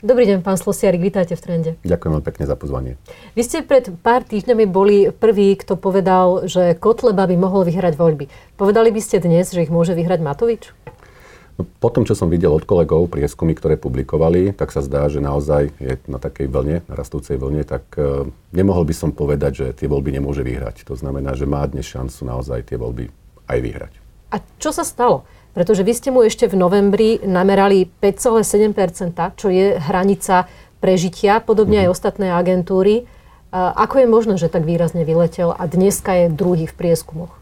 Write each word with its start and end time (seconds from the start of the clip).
Dobrý 0.00 0.24
deň, 0.24 0.40
pán 0.40 0.56
Slosiarik, 0.56 1.04
vítajte 1.04 1.36
v 1.36 1.44
Trende. 1.44 1.70
Ďakujem 1.84 2.12
vám 2.16 2.24
pekne 2.24 2.48
za 2.48 2.56
pozvanie. 2.56 2.96
Vy 3.36 3.44
ste 3.44 3.60
pred 3.60 3.92
pár 4.00 4.24
týždňami 4.24 4.64
boli 4.64 5.12
prvý, 5.12 5.52
kto 5.60 5.76
povedal, 5.76 6.48
že 6.48 6.72
Kotleba 6.72 7.28
by 7.28 7.36
mohol 7.36 7.68
vyhrať 7.68 8.00
voľby. 8.00 8.32
Povedali 8.56 8.96
by 8.96 9.00
ste 9.04 9.20
dnes, 9.20 9.52
že 9.52 9.60
ich 9.60 9.68
môže 9.68 9.92
vyhrať 9.92 10.24
Matovič? 10.24 10.72
No, 11.60 11.68
po 11.68 11.92
tom, 11.92 12.08
čo 12.08 12.16
som 12.16 12.32
videl 12.32 12.48
od 12.48 12.64
kolegov 12.64 13.12
prieskumy, 13.12 13.52
ktoré 13.52 13.76
publikovali, 13.76 14.56
tak 14.56 14.72
sa 14.72 14.80
zdá, 14.80 15.04
že 15.12 15.20
naozaj 15.20 15.68
je 15.76 16.00
na 16.08 16.16
takej 16.16 16.48
vlne, 16.48 16.80
na 16.88 16.94
rastúcej 16.96 17.36
vlne, 17.36 17.68
tak 17.68 17.84
uh, 18.00 18.24
nemohol 18.56 18.88
by 18.88 18.96
som 18.96 19.12
povedať, 19.12 19.52
že 19.52 19.66
tie 19.84 19.84
voľby 19.84 20.16
nemôže 20.16 20.40
vyhrať. 20.40 20.88
To 20.88 20.96
znamená, 20.96 21.36
že 21.36 21.44
má 21.44 21.60
dnes 21.68 21.84
šancu 21.84 22.24
naozaj 22.24 22.72
tie 22.72 22.80
voľby 22.80 23.12
aj 23.52 23.58
vyhrať. 23.60 23.92
A 24.32 24.40
čo 24.56 24.72
sa 24.72 24.80
stalo? 24.80 25.28
Pretože 25.50 25.82
vy 25.82 25.92
ste 25.92 26.08
mu 26.14 26.22
ešte 26.22 26.46
v 26.46 26.54
novembri 26.54 27.18
namerali 27.22 27.90
5,7%, 27.98 29.16
čo 29.34 29.50
je 29.50 29.78
hranica 29.82 30.46
prežitia, 30.78 31.42
podobne 31.42 31.84
aj 31.84 31.92
ostatné 31.92 32.30
agentúry. 32.30 33.04
Ako 33.52 34.02
je 34.02 34.06
možné, 34.06 34.34
že 34.38 34.46
tak 34.46 34.62
výrazne 34.62 35.02
vyletel 35.02 35.50
a 35.50 35.66
dneska 35.66 36.14
je 36.14 36.26
druhý 36.30 36.70
v 36.70 36.74
prieskumoch? 36.74 37.34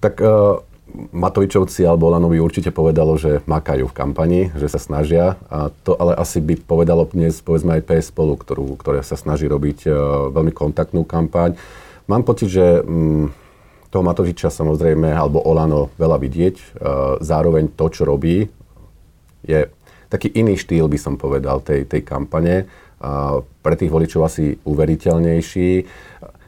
Tak 0.00 0.18
uh, 0.18 0.64
Matovičovci 1.12 1.84
alebo 1.84 2.08
Olanovi 2.08 2.40
určite 2.40 2.72
povedalo, 2.72 3.20
že 3.20 3.44
makajú 3.44 3.86
v 3.86 3.96
kampani, 3.96 4.40
že 4.56 4.72
sa 4.72 4.80
snažia. 4.80 5.36
A 5.52 5.68
to 5.84 5.94
ale 6.00 6.16
asi 6.16 6.40
by 6.40 6.56
povedalo 6.58 7.04
dnes 7.06 7.38
povedzme 7.44 7.78
aj 7.78 7.86
PS 7.86 8.10
spolu, 8.10 8.34
ktorú, 8.34 8.80
ktoré 8.80 9.04
sa 9.04 9.14
snaží 9.14 9.44
robiť 9.44 9.78
uh, 9.86 9.94
veľmi 10.32 10.56
kontaktnú 10.56 11.04
kampaň. 11.04 11.54
Mám 12.08 12.24
pocit, 12.24 12.50
že 12.50 12.80
um, 12.80 13.30
toho 13.92 14.00
Matoviča 14.00 14.48
samozrejme, 14.48 15.12
alebo 15.12 15.44
Olano 15.44 15.92
veľa 16.00 16.16
vidieť. 16.16 16.56
E, 16.56 16.64
zároveň 17.20 17.76
to, 17.76 17.92
čo 17.92 18.08
robí, 18.08 18.48
je 19.44 19.68
taký 20.08 20.32
iný 20.32 20.56
štýl, 20.56 20.88
by 20.88 20.96
som 20.96 21.20
povedal, 21.20 21.60
tej, 21.60 21.84
tej 21.84 22.00
kampane. 22.00 22.68
Pre 23.58 23.74
tých 23.74 23.90
voličov 23.90 24.22
asi 24.22 24.54
uveriteľnejší. 24.62 25.70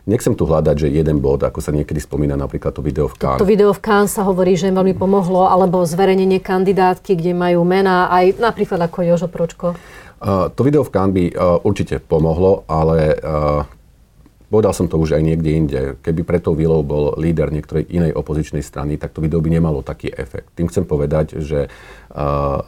Nechcem 0.05 0.37
tu 0.37 0.45
hľadať, 0.45 0.85
že 0.85 0.93
jeden 0.93 1.19
bod, 1.19 1.41
ako 1.43 1.65
sa 1.65 1.73
niekedy 1.73 1.97
spomína 1.97 2.37
napríklad 2.37 2.77
to 2.77 2.85
video 2.85 3.09
v 3.09 3.17
Cannes. 3.17 3.41
To, 3.41 3.49
to 3.49 3.51
video 3.51 3.73
v 3.73 3.81
Cannes 3.81 4.13
sa 4.13 4.23
hovorí, 4.23 4.53
že 4.55 4.69
im 4.69 4.77
veľmi 4.77 4.95
pomohlo, 4.95 5.49
alebo 5.49 5.81
zverejnenie 5.83 6.45
kandidátky, 6.45 7.17
kde 7.17 7.33
majú 7.33 7.65
mená, 7.65 8.13
aj 8.13 8.37
napríklad 8.37 8.85
ako 8.85 9.01
Jožo 9.01 9.33
Pročko. 9.33 9.75
Uh, 10.21 10.53
to 10.53 10.61
video 10.61 10.85
v 10.85 10.93
Cannes 10.93 11.15
by 11.17 11.25
uh, 11.33 11.59
určite 11.65 12.05
pomohlo, 12.05 12.69
ale 12.69 13.17
uh, 13.17 13.65
Povedal 14.45 14.77
som 14.77 14.87
to 14.87 15.01
už 15.01 15.17
aj 15.17 15.23
niekde 15.25 15.51
inde. 15.51 15.81
Keby 16.05 16.23
pre 16.23 16.39
tou 16.39 16.53
vilou 16.53 16.85
bol 16.85 17.17
líder 17.17 17.49
niektorej 17.49 17.89
inej 17.89 18.13
opozičnej 18.13 18.61
strany, 18.61 19.01
tak 19.01 19.17
to 19.17 19.25
video 19.25 19.41
by 19.41 19.51
nemalo 19.51 19.81
taký 19.81 20.13
efekt. 20.13 20.53
Tým 20.55 20.69
chcem 20.69 20.85
povedať, 20.85 21.41
že 21.41 21.67
uh, 21.67 22.61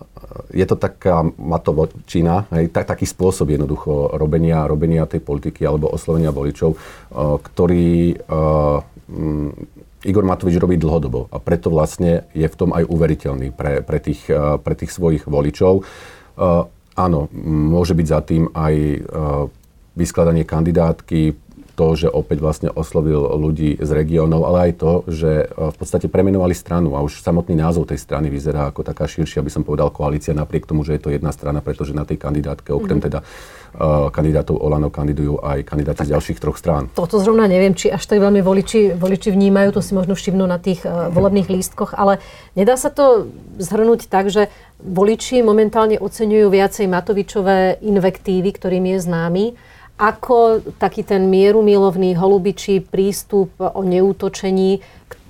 je 0.51 0.67
to 0.67 0.75
taká 0.75 1.23
matovočina, 1.37 2.49
hej, 2.57 2.73
tak, 2.73 2.91
taký 2.91 3.05
spôsob 3.05 3.53
jednoducho 3.53 4.17
robenia, 4.17 4.65
robenia 4.65 5.05
tej 5.07 5.21
politiky 5.21 5.63
alebo 5.69 5.93
oslovenia 5.93 6.33
voličov, 6.33 6.75
uh, 6.75 7.39
ktorý 7.39 8.19
uh, 8.19 8.81
Igor 10.03 10.25
Matovič 10.27 10.59
robí 10.59 10.81
dlhodobo 10.81 11.31
a 11.31 11.39
preto 11.39 11.71
vlastne 11.71 12.27
je 12.35 12.47
v 12.49 12.59
tom 12.59 12.75
aj 12.75 12.89
uveriteľný 12.89 13.55
pre, 13.55 13.85
pre, 13.87 13.99
tých, 14.03 14.27
uh, 14.33 14.59
pre 14.59 14.75
tých 14.75 14.91
svojich 14.91 15.29
voličov. 15.29 15.85
Uh, 16.35 16.67
áno, 16.97 17.31
môže 17.47 17.95
byť 17.95 18.07
za 18.11 18.21
tým 18.25 18.51
aj 18.51 18.75
uh, 18.75 19.47
vyskladanie 19.97 20.45
kandidátky, 20.45 21.46
to, 21.77 21.93
že 21.93 22.09
opäť 22.09 22.41
vlastne 22.41 22.69
oslovil 22.73 23.37
ľudí 23.37 23.77
z 23.77 23.91
regiónov, 23.93 24.49
ale 24.49 24.73
aj 24.73 24.73
to, 24.81 24.93
že 25.07 25.45
e, 25.45 25.47
v 25.53 25.77
podstate 25.77 26.09
premenovali 26.09 26.57
stranu 26.57 26.97
a 26.97 27.05
už 27.05 27.21
samotný 27.21 27.53
názov 27.61 27.93
tej 27.93 28.01
strany 28.01 28.33
vyzerá 28.33 28.73
ako 28.73 28.81
taká 28.81 29.05
širšia, 29.05 29.45
by 29.45 29.53
som 29.53 29.63
povedal, 29.63 29.93
koalícia, 29.93 30.33
napriek 30.33 30.65
tomu, 30.65 30.83
že 30.89 30.97
je 30.97 31.03
to 31.05 31.13
jedna 31.13 31.29
strana, 31.37 31.61
pretože 31.61 31.93
na 31.93 32.09
tej 32.09 32.17
kandidátke, 32.17 32.73
okrem 32.73 32.97
mm-hmm. 32.97 33.07
teda 33.07 33.19
uh, 33.21 34.09
kandidátov 34.09 34.57
Olano, 34.57 34.89
kandidujú 34.89 35.45
aj 35.45 35.69
kandidáti 35.69 36.09
z 36.09 36.17
ďalších 36.17 36.41
troch 36.41 36.57
strán. 36.57 36.89
Toto 36.97 37.21
zrovna 37.21 37.45
neviem, 37.45 37.77
či 37.77 37.93
až 37.93 38.09
tak 38.09 38.25
veľmi 38.25 38.41
voliči, 38.41 38.97
voliči 38.97 39.29
vnímajú, 39.37 39.77
to 39.77 39.85
si 39.85 39.93
možno 39.93 40.17
všimnú 40.17 40.49
na 40.49 40.57
tých 40.57 40.81
uh, 40.89 41.13
volebných 41.13 41.53
lístkoch, 41.53 41.93
ale 41.93 42.25
nedá 42.57 42.81
sa 42.81 42.89
to 42.89 43.29
zhrnúť 43.61 44.09
tak, 44.09 44.33
že 44.33 44.49
voliči 44.81 45.45
momentálne 45.45 46.01
oceňujú 46.01 46.49
viacej 46.49 46.89
Matovičové 46.89 47.85
invektívy, 47.85 48.49
ktorým 48.57 48.97
je 48.97 48.99
známy, 49.05 49.45
ako 49.97 50.61
taký 50.77 51.03
ten 51.03 51.33
mierumilovný 51.33 52.17
holubičí 52.17 52.85
prístup 52.85 53.53
o 53.57 53.81
neútočení, 53.81 54.85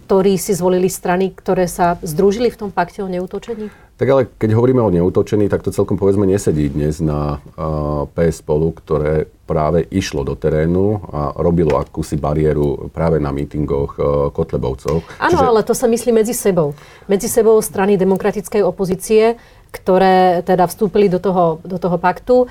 ktorý 0.06 0.38
si 0.38 0.54
zvolili 0.54 0.90
strany, 0.90 1.34
ktoré 1.34 1.70
sa 1.70 1.98
združili 2.02 2.50
v 2.50 2.58
tom 2.66 2.70
pakte 2.70 3.02
o 3.02 3.10
neútočení? 3.10 3.70
Tak 3.96 4.08
ale 4.12 4.28
keď 4.28 4.52
hovoríme 4.52 4.84
o 4.84 4.92
neútočení, 4.92 5.48
tak 5.48 5.64
to 5.64 5.72
celkom 5.72 5.96
povedzme 5.96 6.28
nesedí 6.28 6.68
dnes 6.68 7.00
na 7.00 7.40
uh, 7.56 8.04
PS 8.12 8.44
spolu, 8.44 8.76
ktoré 8.76 9.24
práve 9.48 9.88
išlo 9.88 10.20
do 10.20 10.36
terénu 10.36 11.00
a 11.08 11.32
robilo 11.40 11.80
akúsi 11.80 12.20
bariéru 12.20 12.92
práve 12.92 13.16
na 13.16 13.32
mítingoch 13.32 13.96
uh, 13.96 14.28
Kotlebovcov. 14.36 15.00
Áno, 15.16 15.40
Čiže... 15.40 15.48
ale 15.48 15.60
to 15.64 15.72
sa 15.72 15.88
myslí 15.88 16.12
medzi 16.12 16.36
sebou. 16.36 16.76
Medzi 17.08 17.24
sebou 17.24 17.56
strany 17.64 17.96
demokratickej 17.96 18.60
opozície, 18.68 19.40
ktoré 19.70 20.42
teda 20.46 20.66
vstúpili 20.68 21.10
do 21.10 21.18
toho, 21.20 21.58
do 21.62 21.76
toho 21.76 21.96
paktu 22.00 22.46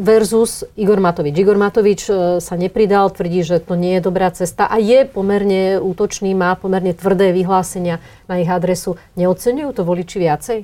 versus 0.00 0.62
Igor 0.76 1.00
Matovič. 1.00 1.34
Igor 1.36 1.56
Matovič 1.56 2.08
e, 2.08 2.12
sa 2.38 2.54
nepridal, 2.56 3.08
tvrdí, 3.08 3.40
že 3.42 3.58
to 3.60 3.74
nie 3.76 3.96
je 3.98 4.04
dobrá 4.04 4.28
cesta 4.30 4.68
a 4.68 4.76
je 4.76 5.08
pomerne 5.08 5.80
útočný, 5.80 6.36
má 6.36 6.52
pomerne 6.54 6.92
tvrdé 6.92 7.32
vyhlásenia 7.32 7.98
na 8.28 8.38
ich 8.38 8.48
adresu. 8.48 9.00
Neocenujú 9.16 9.72
to 9.72 9.82
voliči 9.88 10.16
viacej? 10.20 10.58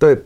To 0.00 0.04
je 0.08 0.16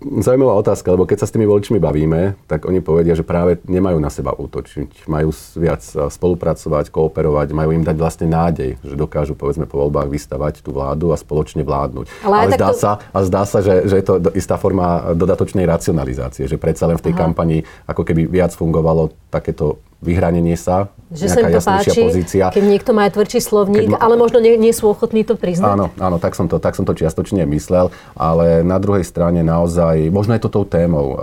zaujímavá 0.00 0.56
otázka, 0.56 0.96
lebo 0.96 1.04
keď 1.04 1.24
sa 1.24 1.26
s 1.28 1.34
tými 1.36 1.44
voličmi 1.44 1.76
bavíme, 1.76 2.34
tak 2.48 2.64
oni 2.64 2.80
povedia, 2.80 3.12
že 3.12 3.20
práve 3.20 3.60
nemajú 3.68 4.00
na 4.00 4.08
seba 4.08 4.32
útočiť. 4.32 5.04
Majú 5.04 5.28
viac 5.60 5.84
e, 5.92 6.08
spolupracovať, 6.08 6.88
kooperovať, 6.88 7.52
majú 7.52 7.70
im 7.76 7.84
dať 7.84 7.96
vlastne 8.00 8.26
nádej, 8.32 8.80
že 8.80 8.94
dokážu 8.96 9.36
povedzme 9.36 9.68
po 9.68 9.76
voľbách 9.76 10.08
vystavať 10.08 10.64
tú 10.64 10.72
vládu 10.72 11.12
a 11.12 11.20
spoločne 11.20 11.60
vládnuť. 11.62 12.06
Ale, 12.24 12.36
Ale 12.48 12.52
zdá, 12.56 12.68
to... 12.72 12.78
sa, 12.80 12.90
a 13.12 13.18
zdá 13.22 13.42
sa, 13.44 13.60
že, 13.60 13.84
že 13.84 14.00
je 14.00 14.04
to 14.04 14.14
istá 14.32 14.56
forma 14.56 15.12
dodatočnej 15.12 15.68
racionalizácie, 15.68 16.48
že 16.48 16.56
predsa 16.56 16.88
len 16.88 16.96
v 16.96 17.04
tej 17.12 17.14
Aha. 17.14 17.20
kampani 17.28 17.62
ako 17.84 18.02
keby 18.02 18.24
viac 18.24 18.56
fungovalo 18.56 19.12
takéto 19.28 19.76
vyhranenie 20.00 20.56
sa, 20.56 20.88
že 21.12 21.28
sa 21.28 21.44
im 21.44 21.52
to 21.52 21.60
páči, 21.60 22.00
pozícia. 22.00 22.48
keď 22.48 22.64
niekto 22.64 22.90
má 22.96 23.04
aj 23.10 23.20
tvrdší 23.20 23.40
slovník, 23.44 23.92
ma... 23.92 24.00
ale 24.00 24.16
možno 24.16 24.40
nie, 24.40 24.56
nie 24.56 24.72
sú 24.72 24.88
ochotní 24.88 25.28
to 25.28 25.36
priznať. 25.36 25.76
Áno, 25.76 25.86
áno 26.00 26.16
tak, 26.16 26.32
som 26.32 26.48
to, 26.48 26.56
tak 26.56 26.72
som 26.72 26.88
to 26.88 26.96
čiastočne 26.96 27.44
myslel, 27.44 27.92
ale 28.16 28.64
na 28.64 28.80
druhej 28.80 29.04
strane 29.04 29.44
naozaj, 29.44 30.08
možno 30.08 30.32
je 30.38 30.42
to 30.42 30.48
tou 30.48 30.64
témou, 30.64 31.06
uh, 31.12 31.18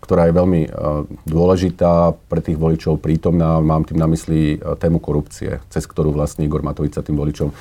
ktorá 0.00 0.30
je 0.30 0.38
veľmi 0.38 0.62
uh, 0.70 1.02
dôležitá 1.28 2.16
pre 2.30 2.40
tých 2.40 2.56
voličov 2.56 3.02
prítomná, 3.02 3.60
mám 3.60 3.84
tým 3.84 4.00
na 4.00 4.08
mysli 4.08 4.56
uh, 4.56 4.78
tému 4.78 4.96
korupcie, 4.96 5.60
cez 5.68 5.84
ktorú 5.84 6.16
vlastne 6.16 6.48
Igor 6.48 6.64
Matovič 6.64 6.96
sa 6.96 7.04
tým 7.04 7.18
voličom 7.20 7.52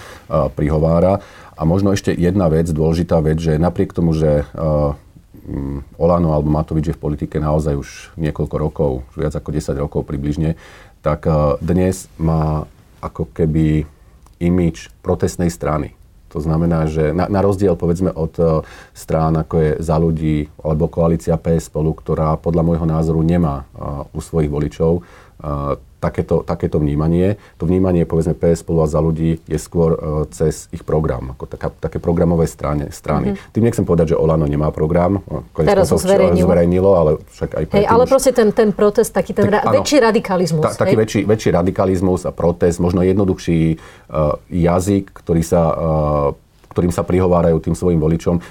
prihovára. 0.56 1.20
A 1.56 1.62
možno 1.64 1.96
ešte 1.96 2.12
jedna 2.12 2.52
vec, 2.52 2.68
dôležitá 2.68 3.20
vec, 3.24 3.40
že 3.40 3.56
napriek 3.56 3.96
tomu, 3.96 4.12
že 4.12 4.44
Olano 6.02 6.34
alebo 6.34 6.50
Matovič 6.50 6.90
je 6.90 6.98
v 6.98 7.04
politike 7.04 7.38
naozaj 7.38 7.78
už 7.78 7.90
niekoľko 8.18 8.56
rokov, 8.58 8.92
už 9.14 9.16
viac 9.22 9.34
ako 9.38 9.50
10 9.54 9.78
rokov 9.78 10.02
približne, 10.10 10.58
tak 11.06 11.30
eh, 11.30 11.34
dnes 11.62 12.10
má 12.18 12.66
ako 13.02 13.30
keby 13.30 13.86
imič 14.42 14.90
protestnej 15.06 15.54
strany. 15.54 15.94
To 16.36 16.44
znamená, 16.44 16.84
že 16.92 17.16
na, 17.16 17.32
na 17.32 17.40
rozdiel 17.40 17.80
povedzme 17.80 18.12
od 18.12 18.36
uh, 18.44 18.60
strán 18.92 19.40
ako 19.40 19.56
je 19.56 19.72
za 19.80 19.96
ľudí 19.96 20.52
alebo 20.60 20.92
koalícia 20.92 21.40
PS 21.40 21.72
spolu, 21.72 21.96
ktorá 21.96 22.36
podľa 22.36 22.60
môjho 22.60 22.84
názoru 22.84 23.24
nemá 23.24 23.64
uh, 23.72 24.04
u 24.12 24.20
svojich 24.20 24.52
voličov 24.52 25.08
takéto, 26.06 26.46
takéto 26.46 26.78
vnímanie. 26.78 27.42
To 27.58 27.66
vnímanie, 27.66 28.06
povedzme, 28.06 28.38
PS 28.38 28.62
spolu 28.62 28.86
a 28.86 28.88
za 28.88 29.02
ľudí 29.02 29.42
je 29.50 29.58
skôr 29.58 29.98
uh, 29.98 30.00
cez 30.30 30.70
ich 30.70 30.86
program, 30.86 31.34
ako 31.34 31.50
taká, 31.50 31.74
také 31.74 31.98
programové 31.98 32.46
strane, 32.46 32.94
strany. 32.94 33.34
Mm-hmm. 33.34 33.54
Tým 33.58 33.64
nechcem 33.66 33.86
povedať, 33.88 34.14
že 34.14 34.16
Olano 34.20 34.46
nemá 34.46 34.70
program. 34.70 35.26
Teraz 35.58 35.90
ho 35.90 35.98
zverejnilo. 35.98 36.46
zverejnilo. 36.46 36.92
ale 36.94 37.12
však 37.34 37.50
aj 37.58 37.64
Hej, 37.74 37.86
ale 37.90 38.04
už... 38.06 38.10
proste 38.14 38.32
ten, 38.38 38.54
ten 38.54 38.70
protest, 38.70 39.10
taký 39.10 39.34
ten 39.34 39.50
tak, 39.50 39.54
ra- 39.60 39.64
áno, 39.66 39.82
väčší 39.82 39.98
radikalizmus. 39.98 40.64
Ta, 40.64 40.86
taký 40.86 40.96
väčší, 40.96 41.22
väčší 41.26 41.50
radikalizmus 41.50 42.30
a 42.30 42.32
protest, 42.32 42.78
možno 42.78 43.02
jednoduchší 43.02 43.82
uh, 44.14 44.38
jazyk, 44.54 45.10
ktorý 45.10 45.42
sa 45.42 45.62
uh, 45.74 46.45
ktorým 46.76 46.92
sa 46.92 47.08
prihovárajú 47.08 47.64
tým 47.64 47.72
svojim 47.72 48.04
voličom. 48.04 48.44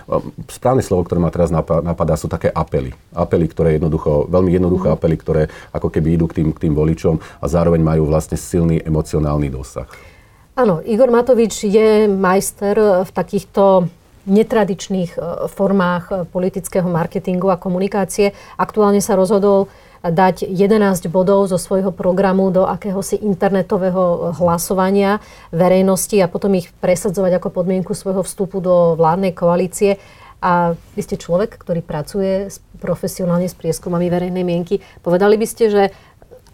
Správne 0.48 0.80
slovo, 0.80 1.04
ktoré 1.04 1.20
ma 1.20 1.28
teraz 1.28 1.52
napadá, 1.52 2.16
sú 2.16 2.32
také 2.32 2.48
apely. 2.48 2.96
Apely, 3.12 3.52
ktoré 3.52 3.76
jednoducho, 3.76 4.24
veľmi 4.32 4.48
jednoduché 4.56 4.88
mm. 4.88 4.94
apely, 4.96 5.16
ktoré 5.20 5.42
ako 5.76 5.92
keby 5.92 6.16
idú 6.16 6.24
k 6.32 6.40
tým, 6.40 6.48
k 6.56 6.62
tým 6.64 6.72
voličom 6.72 7.20
a 7.20 7.44
zároveň 7.44 7.84
majú 7.84 8.08
vlastne 8.08 8.40
silný 8.40 8.80
emocionálny 8.80 9.52
dosah. 9.52 9.84
Áno, 10.56 10.80
Igor 10.80 11.12
Matovič 11.12 11.68
je 11.68 12.08
majster 12.08 13.04
v 13.04 13.10
takýchto 13.12 13.90
netradičných 14.24 15.12
e, 15.14 15.20
formách 15.52 16.04
e, 16.08 16.14
politického 16.24 16.88
marketingu 16.88 17.52
a 17.52 17.60
komunikácie. 17.60 18.32
Aktuálne 18.56 19.04
sa 19.04 19.18
rozhodol 19.20 19.68
dať 20.04 20.44
11 20.44 21.08
bodov 21.08 21.48
zo 21.48 21.56
svojho 21.56 21.88
programu 21.88 22.52
do 22.52 22.68
akéhosi 22.68 23.16
internetového 23.16 24.36
hlasovania 24.36 25.24
verejnosti 25.48 26.20
a 26.20 26.28
potom 26.28 26.52
ich 26.60 26.68
presadzovať 26.84 27.40
ako 27.40 27.48
podmienku 27.48 27.96
svojho 27.96 28.20
vstupu 28.20 28.60
do 28.60 29.00
vládnej 29.00 29.32
koalície. 29.32 29.96
A 30.44 30.76
vy 30.92 31.00
ste 31.00 31.16
človek, 31.16 31.56
ktorý 31.56 31.80
pracuje 31.80 32.52
profesionálne 32.76 33.48
s 33.48 33.56
prieskumami 33.56 34.12
verejnej 34.12 34.44
mienky. 34.44 34.84
Povedali 35.00 35.40
by 35.40 35.46
ste, 35.48 35.72
že 35.72 35.82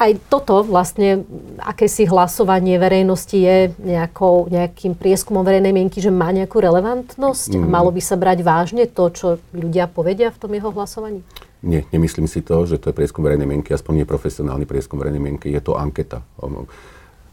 aj 0.01 0.33
toto 0.33 0.65
vlastne, 0.65 1.29
akési 1.61 2.09
hlasovanie 2.09 2.81
verejnosti 2.81 3.37
je 3.37 3.69
nejakou, 3.83 4.49
nejakým 4.49 4.97
prieskumom 4.97 5.45
verejnej 5.45 5.77
mienky, 5.77 6.01
že 6.01 6.09
má 6.09 6.33
nejakú 6.33 6.57
relevantnosť 6.57 7.59
mm. 7.59 7.61
a 7.61 7.67
malo 7.69 7.93
by 7.93 8.01
sa 8.01 8.17
brať 8.17 8.41
vážne 8.41 8.89
to, 8.89 9.13
čo 9.13 9.27
ľudia 9.53 9.91
povedia 9.93 10.33
v 10.33 10.41
tom 10.41 10.55
jeho 10.57 10.73
hlasovaní? 10.73 11.21
Nie, 11.61 11.85
nemyslím 11.93 12.25
si 12.25 12.41
to, 12.41 12.65
že 12.65 12.81
to 12.81 12.89
je 12.89 12.97
prieskum 12.97 13.21
verejnej 13.21 13.45
mienky, 13.45 13.77
aspoň 13.77 14.01
nie 14.01 14.07
profesionálny 14.09 14.65
prieskum 14.65 14.97
verejnej 14.97 15.21
mienky, 15.21 15.53
je 15.53 15.61
to 15.61 15.77
anketa. 15.77 16.25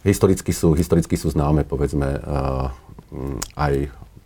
Historicky 0.03 0.51
sú, 0.51 0.75
historicky 0.75 1.15
sú 1.15 1.31
známe, 1.31 1.63
povedzme, 1.63 2.19
aj 3.55 3.73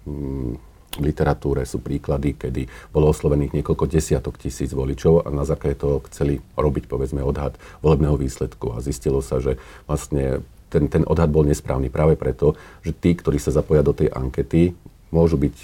v 0.02 1.04
literatúre 1.06 1.64
sú 1.64 1.80
príklady, 1.80 2.36
kedy 2.36 2.68
bolo 2.92 3.14
oslovených 3.14 3.62
niekoľko 3.62 3.88
desiatok 3.88 4.36
tisíc 4.36 4.76
voličov 4.76 5.24
a 5.24 5.32
na 5.32 5.48
základe 5.48 5.80
toho 5.80 6.04
chceli 6.12 6.44
robiť, 6.60 6.90
povedzme, 6.90 7.24
odhad 7.24 7.56
volebného 7.80 8.20
výsledku. 8.20 8.76
A 8.76 8.84
zistilo 8.84 9.24
sa, 9.24 9.40
že 9.40 9.56
vlastne 9.88 10.44
ten, 10.68 10.92
ten 10.92 11.08
odhad 11.08 11.32
bol 11.32 11.48
nesprávny 11.48 11.88
práve 11.88 12.20
preto, 12.20 12.60
že 12.84 12.92
tí, 12.92 13.16
ktorí 13.16 13.40
sa 13.40 13.56
zapoja 13.56 13.86
do 13.86 13.96
tej 13.96 14.12
ankety, 14.12 14.76
môžu 15.16 15.40
byť 15.40 15.56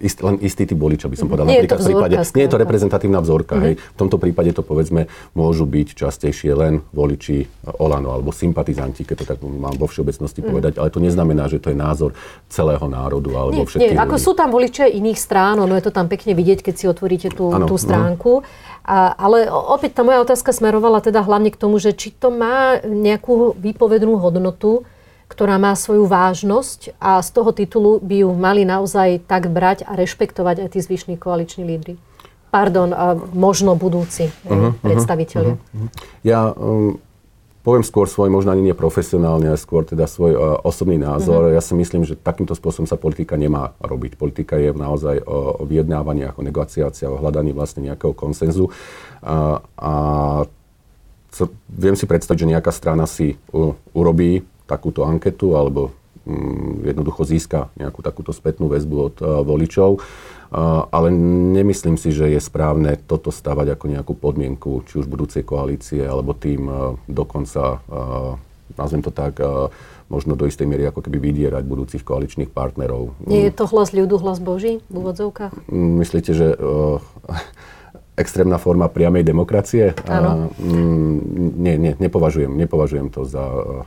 ist, 0.00 0.20
len 0.20 0.36
istý 0.44 0.68
typ 0.68 0.76
voliča, 0.76 1.08
by 1.08 1.16
som 1.16 1.28
povedal. 1.28 1.48
Nie 1.48 1.64
Napríklad 1.64 1.78
je 1.78 1.82
to 1.82 1.88
vzorka, 1.88 2.06
prípade, 2.08 2.36
nie 2.36 2.44
je 2.44 2.52
to 2.52 2.58
reprezentatívna 2.60 3.20
vzorka. 3.24 3.54
Mm-hmm. 3.56 3.76
Hej. 3.80 3.94
V 3.94 3.98
tomto 3.98 4.16
prípade 4.20 4.50
to 4.52 4.62
povedzme 4.62 5.08
môžu 5.32 5.64
byť 5.64 5.88
častejšie 5.96 6.52
len 6.52 6.84
voliči 6.92 7.48
Olano 7.80 8.12
alebo 8.12 8.30
sympatizanti, 8.32 9.08
keď 9.08 9.16
to 9.22 9.24
tak 9.24 9.38
mám 9.40 9.74
vo 9.80 9.88
všeobecnosti 9.88 10.40
mm-hmm. 10.40 10.50
povedať, 10.52 10.72
ale 10.76 10.88
to 10.92 11.00
neznamená, 11.00 11.48
že 11.48 11.58
to 11.58 11.72
je 11.72 11.78
názor 11.78 12.12
celého 12.52 12.84
národu 12.84 13.30
alebo 13.32 13.64
nie, 13.64 13.68
všetkých 13.68 13.96
nie, 13.96 14.04
ako 14.04 14.16
sú 14.20 14.32
tam 14.36 14.52
voliči 14.52 14.86
aj 14.86 14.92
iných 14.92 15.18
strán, 15.18 15.56
ono 15.60 15.74
je 15.76 15.84
to 15.88 15.92
tam 15.92 16.06
pekne 16.12 16.36
vidieť, 16.36 16.60
keď 16.60 16.74
si 16.76 16.84
otvoríte 16.86 17.28
tú, 17.32 17.52
ano, 17.52 17.64
tú 17.64 17.80
stránku. 17.80 18.44
A, 18.86 19.18
ale 19.18 19.50
opäť 19.50 19.98
tá 19.98 20.02
moja 20.06 20.22
otázka 20.22 20.54
smerovala 20.54 21.02
teda 21.02 21.26
hlavne 21.26 21.50
k 21.50 21.58
tomu, 21.58 21.82
že 21.82 21.90
či 21.90 22.14
to 22.14 22.30
má 22.30 22.78
nejakú 22.86 23.58
výpovednú 23.58 24.14
hodnotu, 24.22 24.86
ktorá 25.26 25.58
má 25.58 25.74
svoju 25.74 26.06
vážnosť 26.06 26.94
a 27.02 27.18
z 27.18 27.28
toho 27.34 27.50
titulu 27.50 27.98
by 27.98 28.22
ju 28.22 28.30
mali 28.30 28.62
naozaj 28.62 29.26
tak 29.26 29.50
brať 29.50 29.82
a 29.82 29.98
rešpektovať 29.98 30.66
aj 30.66 30.68
tí 30.72 30.78
zvyšní 30.78 31.18
koaliční 31.18 31.66
lídry. 31.66 31.94
Pardon, 32.46 32.94
možno 33.34 33.74
budúci 33.76 34.32
uh-huh, 34.46 34.72
predstaviteľia. 34.80 35.58
Uh-huh, 35.58 35.88
Ja 36.24 36.54
um, 36.54 36.96
poviem 37.66 37.84
skôr 37.84 38.06
svoj, 38.08 38.30
možno 38.30 38.54
ani 38.54 38.70
nie 38.70 38.72
profesionálne, 38.72 39.50
ale 39.50 39.58
skôr 39.60 39.82
teda 39.82 40.06
svoj 40.06 40.32
uh, 40.38 40.40
osobný 40.62 40.96
názor. 40.96 41.50
Uh-huh. 41.50 41.56
Ja 41.58 41.60
si 41.60 41.74
myslím, 41.76 42.06
že 42.06 42.16
takýmto 42.16 42.54
spôsobom 42.54 42.86
sa 42.86 42.96
politika 42.96 43.34
nemá 43.34 43.76
robiť. 43.82 44.14
Politika 44.16 44.56
je 44.56 44.72
naozaj 44.72 45.26
o, 45.26 45.60
o 45.60 45.62
vyjednávaniach, 45.68 46.38
o 46.38 46.46
negociáciách, 46.46 47.12
o 47.12 47.20
hľadaní 47.20 47.50
vlastne 47.52 47.84
nejakého 47.84 48.14
konsenzu. 48.16 48.70
Uh, 49.20 49.58
a 49.76 49.92
viem 51.68 51.92
si 51.92 52.08
predstaviť, 52.08 52.40
že 52.40 52.52
nejaká 52.56 52.72
strana 52.72 53.04
si 53.04 53.36
urobí 53.92 54.48
takúto 54.66 55.06
anketu 55.06 55.54
alebo 55.54 55.94
mm, 56.26 56.86
jednoducho 56.90 57.22
získa 57.24 57.70
nejakú 57.78 58.02
takúto 58.02 58.34
spätnú 58.34 58.68
väzbu 58.68 58.96
od 58.98 59.16
uh, 59.22 59.26
voličov. 59.46 60.02
Uh, 60.46 60.86
ale 60.94 61.10
nemyslím 61.54 61.98
si, 61.98 62.14
že 62.14 62.30
je 62.30 62.38
správne 62.38 62.94
toto 63.06 63.34
stavať 63.34 63.74
ako 63.74 63.84
nejakú 63.90 64.12
podmienku, 64.14 64.86
či 64.86 65.02
už 65.02 65.10
budúcej 65.10 65.42
koalície, 65.42 66.06
alebo 66.06 66.38
tým 66.38 66.62
uh, 66.70 66.94
dokonca, 67.10 67.82
nazvem 68.78 69.02
to 69.02 69.10
tak, 69.10 69.42
možno 70.06 70.38
do 70.38 70.46
istej 70.46 70.66
miery 70.70 70.86
ako 70.86 71.02
keby 71.02 71.18
vydierať 71.18 71.66
budúcich 71.66 72.02
koaličných 72.06 72.50
partnerov. 72.54 73.18
Nie 73.26 73.50
je 73.50 73.52
to 73.54 73.66
hlas 73.66 73.90
ľudu, 73.90 74.22
hlas 74.22 74.38
Boží 74.38 74.78
v 74.86 74.94
úvodzovkách? 74.94 75.66
Myslíte, 75.74 76.30
že 76.30 76.54
uh, 76.54 77.02
extrémna 78.14 78.62
forma 78.62 78.86
priamej 78.86 79.26
demokracie? 79.26 79.98
Áno. 80.06 80.54
Uh, 80.62 81.18
nie, 81.58 81.74
nie, 81.74 81.92
nepovažujem, 81.98 82.54
nepovažujem 82.54 83.10
to 83.10 83.26
za 83.26 83.42
uh, 83.42 83.82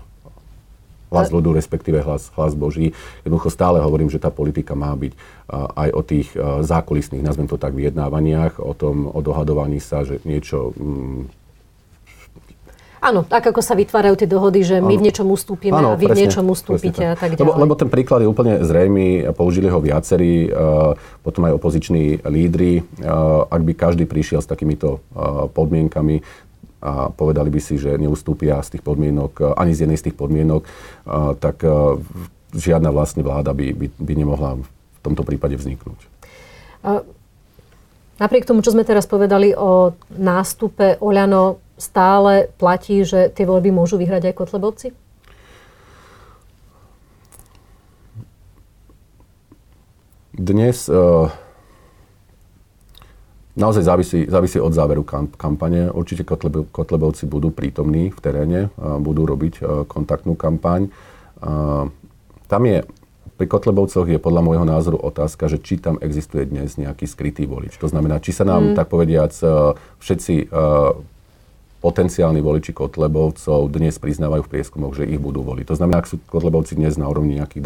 hlas 1.10 1.34
ľudu, 1.34 1.58
respektíve 1.58 2.06
hlas, 2.06 2.30
hlas 2.38 2.54
Boží. 2.54 2.94
Jednoducho 3.26 3.50
stále 3.50 3.82
hovorím, 3.82 4.14
že 4.14 4.22
tá 4.22 4.30
politika 4.30 4.78
má 4.78 4.94
byť 4.94 5.14
aj 5.74 5.90
o 5.98 6.02
tých 6.06 6.28
zákulisných, 6.62 7.26
nazvem 7.26 7.50
to 7.50 7.58
tak, 7.58 7.74
vyjednávaniach, 7.74 8.62
o 8.62 8.78
tom 8.78 9.10
odohadovaní 9.10 9.82
sa, 9.82 10.06
že 10.06 10.22
niečo 10.22 10.78
mm, 10.78 11.40
Áno, 13.00 13.24
tak 13.24 13.48
ako 13.48 13.64
sa 13.64 13.80
vytvárajú 13.80 14.20
tie 14.20 14.28
dohody, 14.28 14.60
že 14.60 14.84
my 14.84 15.00
v 15.00 15.08
niečom 15.08 15.24
ustúpime 15.32 15.72
ano, 15.72 15.96
a 15.96 16.00
vy 16.00 16.12
presne, 16.12 16.16
v 16.16 16.22
niečom 16.28 16.46
ustúpite 16.52 17.04
a 17.08 17.16
tak 17.16 17.40
ďalej. 17.40 17.48
Lebo, 17.48 17.52
lebo 17.56 17.74
ten 17.80 17.88
príklad 17.88 18.20
je 18.20 18.28
úplne 18.28 18.60
zrejmý, 18.60 19.24
použili 19.32 19.72
ho 19.72 19.80
viacerí, 19.80 20.52
uh, 20.52 21.00
potom 21.24 21.48
aj 21.48 21.56
opoziční 21.56 22.28
lídry. 22.28 22.84
Uh, 23.00 23.48
ak 23.48 23.62
by 23.64 23.72
každý 23.72 24.04
prišiel 24.04 24.44
s 24.44 24.48
takýmito 24.52 25.00
uh, 25.16 25.48
podmienkami, 25.48 26.20
a 26.80 27.12
povedali 27.12 27.52
by 27.52 27.60
si, 27.60 27.76
že 27.76 28.00
neustúpia 28.00 28.64
z 28.64 28.78
tých 28.80 28.84
podmienok, 28.88 29.32
e, 29.40 29.44
ani 29.60 29.76
z 29.76 29.84
jednej 29.84 30.00
z 30.00 30.10
tých 30.10 30.18
podmienok, 30.18 30.64
e, 30.64 30.70
tak 31.36 31.60
e, 31.68 32.00
žiadna 32.56 32.90
vlastne 32.96 33.22
vláda 33.22 33.52
by, 33.52 33.76
by, 33.76 33.88
by 34.00 34.14
nemohla 34.16 34.60
v 34.64 35.00
tomto 35.04 35.28
prípade 35.28 35.60
vzniknúť. 35.60 36.00
A 36.88 37.04
napriek 38.24 38.48
tomu, 38.48 38.64
čo 38.64 38.72
sme 38.72 38.88
teraz 38.88 39.04
povedali 39.06 39.52
o 39.52 39.92
nástupe 40.16 40.96
Oľano, 41.04 41.60
stále 41.80 42.52
platí, 42.60 43.04
že 43.08 43.32
tie 43.32 43.48
voľby 43.48 43.72
môžu 43.72 43.96
vyhrať 43.96 44.32
aj 44.32 44.36
Kotlebovci? 44.36 44.88
Dnes 50.40 50.88
uh, 50.88 51.28
Naozaj 53.60 53.84
závisí, 53.84 54.20
závisí 54.24 54.56
od 54.56 54.72
záveru 54.72 55.04
kampane. 55.36 55.92
Určite 55.92 56.24
Kotlebovci 56.72 57.28
budú 57.28 57.52
prítomní 57.52 58.08
v 58.08 58.20
teréne, 58.24 58.72
budú 58.80 59.28
robiť 59.28 59.54
e, 59.60 59.62
kontaktnú 59.84 60.40
kampaň. 60.40 60.88
Tam 62.50 62.62
je, 62.66 62.82
pri 63.40 63.48
Kotlebovcoch 63.48 64.10
je 64.10 64.20
podľa 64.20 64.42
môjho 64.44 64.66
názoru 64.68 64.98
otázka, 65.00 65.48
že 65.48 65.62
či 65.64 65.80
tam 65.80 65.96
existuje 66.02 66.44
dnes 66.44 66.76
nejaký 66.76 67.08
skrytý 67.08 67.48
volič. 67.48 67.78
To 67.80 67.88
znamená, 67.88 68.20
či 68.20 68.36
sa 68.36 68.44
nám, 68.44 68.74
mm. 68.74 68.76
tak 68.76 68.92
povediac, 68.92 69.32
e, 69.40 69.76
všetci 70.02 70.34
e, 70.44 70.46
potenciálni 71.80 72.44
voliči 72.44 72.76
Kotlebovcov 72.76 73.72
dnes 73.72 73.96
priznávajú 73.96 74.44
v 74.46 74.52
prieskumoch, 74.52 74.94
že 75.00 75.08
ich 75.08 75.20
budú 75.20 75.44
voliť. 75.48 75.66
To 75.72 75.76
znamená, 75.80 76.04
ak 76.04 76.12
sú 76.12 76.20
Kotlebovci 76.28 76.76
dnes 76.76 77.00
na 77.00 77.08
úrovni 77.08 77.40
nejakých 77.40 77.64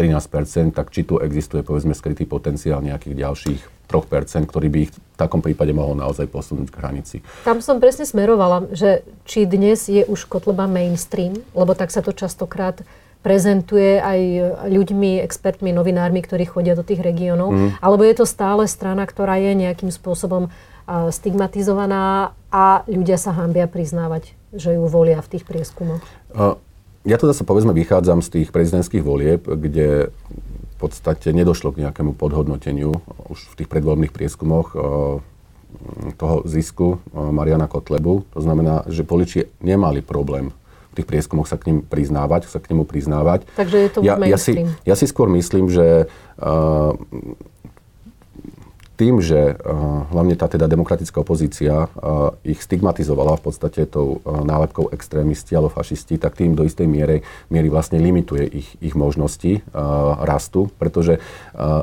12-13%, 0.00 0.72
tak 0.72 0.88
či 0.88 1.04
tu 1.04 1.20
existuje, 1.20 1.60
povedzme, 1.60 1.92
skrytý 1.92 2.24
potenciál 2.24 2.80
nejakých 2.80 3.14
ďalších 3.20 3.60
3%, 3.88 4.48
ktorý 4.48 4.68
by 4.72 4.78
ich 4.88 4.92
v 4.92 4.98
takom 5.16 5.44
prípade 5.44 5.72
mohol 5.76 5.96
naozaj 5.96 6.28
posunúť 6.28 6.68
k 6.72 6.78
hranici. 6.80 7.16
Tam 7.44 7.60
som 7.60 7.80
presne 7.80 8.08
smerovala, 8.08 8.68
že 8.72 9.04
či 9.28 9.44
dnes 9.44 9.88
je 9.88 10.08
už 10.08 10.28
Kotleba 10.28 10.64
mainstream, 10.64 11.40
lebo 11.52 11.76
tak 11.76 11.92
sa 11.92 12.00
to 12.00 12.16
častokrát 12.16 12.80
prezentuje 13.18 13.98
aj 13.98 14.20
ľuďmi, 14.70 15.18
expertmi, 15.26 15.74
novinármi, 15.74 16.22
ktorí 16.22 16.46
chodia 16.46 16.78
do 16.78 16.86
tých 16.86 17.02
regiónov, 17.02 17.50
mm. 17.50 17.68
alebo 17.82 18.06
je 18.06 18.14
to 18.14 18.26
stále 18.28 18.62
strana, 18.70 19.04
ktorá 19.04 19.36
je 19.42 19.58
nejakým 19.58 19.90
spôsobom 19.90 20.54
stigmatizovaná 21.12 22.32
a 22.48 22.82
ľudia 22.88 23.20
sa 23.20 23.36
hambia 23.36 23.68
priznávať, 23.68 24.32
že 24.56 24.72
ju 24.72 24.88
volia 24.88 25.20
v 25.20 25.36
tých 25.36 25.44
prieskumoch? 25.44 26.00
Ja 27.04 27.16
to 27.20 27.28
zase 27.28 27.44
povedzme 27.44 27.76
vychádzam 27.76 28.24
z 28.24 28.28
tých 28.40 28.48
prezidentských 28.48 29.04
volieb, 29.04 29.44
kde 29.44 30.12
podstate 30.78 31.34
nedošlo 31.34 31.74
k 31.74 31.82
nejakému 31.84 32.14
podhodnoteniu 32.14 33.02
už 33.26 33.38
v 33.52 33.54
tých 33.62 33.68
predvoľbných 33.68 34.14
prieskumoch 34.14 34.72
eh, 34.72 34.80
toho 36.14 36.36
zisku 36.46 36.96
eh, 36.96 37.18
Mariana 37.18 37.66
Kotlebu. 37.66 38.30
To 38.32 38.40
znamená, 38.40 38.86
že 38.86 39.02
poliči 39.02 39.50
nemali 39.58 40.00
problém 40.00 40.54
v 40.94 41.02
tých 41.02 41.10
prieskumoch 41.10 41.50
sa 41.50 41.58
k 41.60 41.70
ním 41.70 41.78
priznávať, 41.84 42.48
sa 42.48 42.62
k 42.62 42.72
nemu 42.72 42.86
priznávať. 42.86 43.44
Takže 43.58 43.76
je 43.76 43.90
to 43.92 43.98
ja, 44.02 44.16
ja, 44.18 44.38
si, 44.40 44.66
ja 44.82 44.94
si 44.96 45.06
skôr 45.06 45.30
myslím, 45.30 45.70
že 45.70 46.08
uh, 46.40 46.90
tým, 48.98 49.22
že 49.22 49.54
uh, 49.54 50.10
hlavne 50.10 50.34
tá 50.34 50.50
teda 50.50 50.66
demokratická 50.66 51.22
opozícia 51.22 51.86
uh, 51.86 52.34
ich 52.42 52.58
stigmatizovala 52.58 53.38
v 53.38 53.42
podstate 53.46 53.86
tou 53.86 54.18
uh, 54.18 54.42
nálepkou 54.42 54.90
extrémisti 54.90 55.54
alebo 55.54 55.70
fašisti, 55.70 56.18
tak 56.18 56.34
tým 56.34 56.58
do 56.58 56.66
istej 56.66 56.90
miery, 56.90 57.22
miery 57.46 57.70
vlastne 57.70 58.02
limituje 58.02 58.44
ich, 58.50 58.68
ich 58.82 58.98
možnosti 58.98 59.62
rastu, 60.18 60.72
pretože 60.80 61.22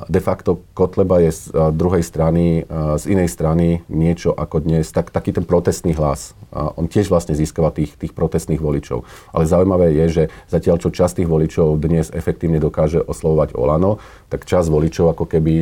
de 0.10 0.22
facto 0.22 0.66
Kotleba 0.76 1.24
je 1.24 1.32
z 1.32 1.42
druhej 1.72 2.04
strany, 2.04 2.68
z 3.00 3.04
inej 3.08 3.30
strany 3.32 3.86
niečo 3.88 4.36
ako 4.36 4.66
dnes, 4.66 4.92
tak, 4.92 5.14
taký 5.14 5.32
ten 5.32 5.48
protestný 5.48 5.96
hlas. 5.96 6.36
On 6.52 6.90
tiež 6.90 7.08
vlastne 7.08 7.38
získava 7.38 7.72
tých, 7.72 7.96
tých 7.96 8.12
protestných 8.12 8.60
voličov. 8.60 9.08
Ale 9.32 9.48
zaujímavé 9.48 9.96
je, 9.96 10.06
že 10.10 10.24
zatiaľ 10.52 10.82
čo 10.82 10.92
časť 10.92 11.24
tých 11.24 11.30
voličov 11.30 11.80
dnes 11.80 12.12
efektívne 12.12 12.60
dokáže 12.60 13.00
oslovovať 13.00 13.56
Olano, 13.56 14.02
tak 14.28 14.44
časť 14.44 14.68
voličov 14.68 15.16
ako 15.16 15.26
keby 15.30 15.56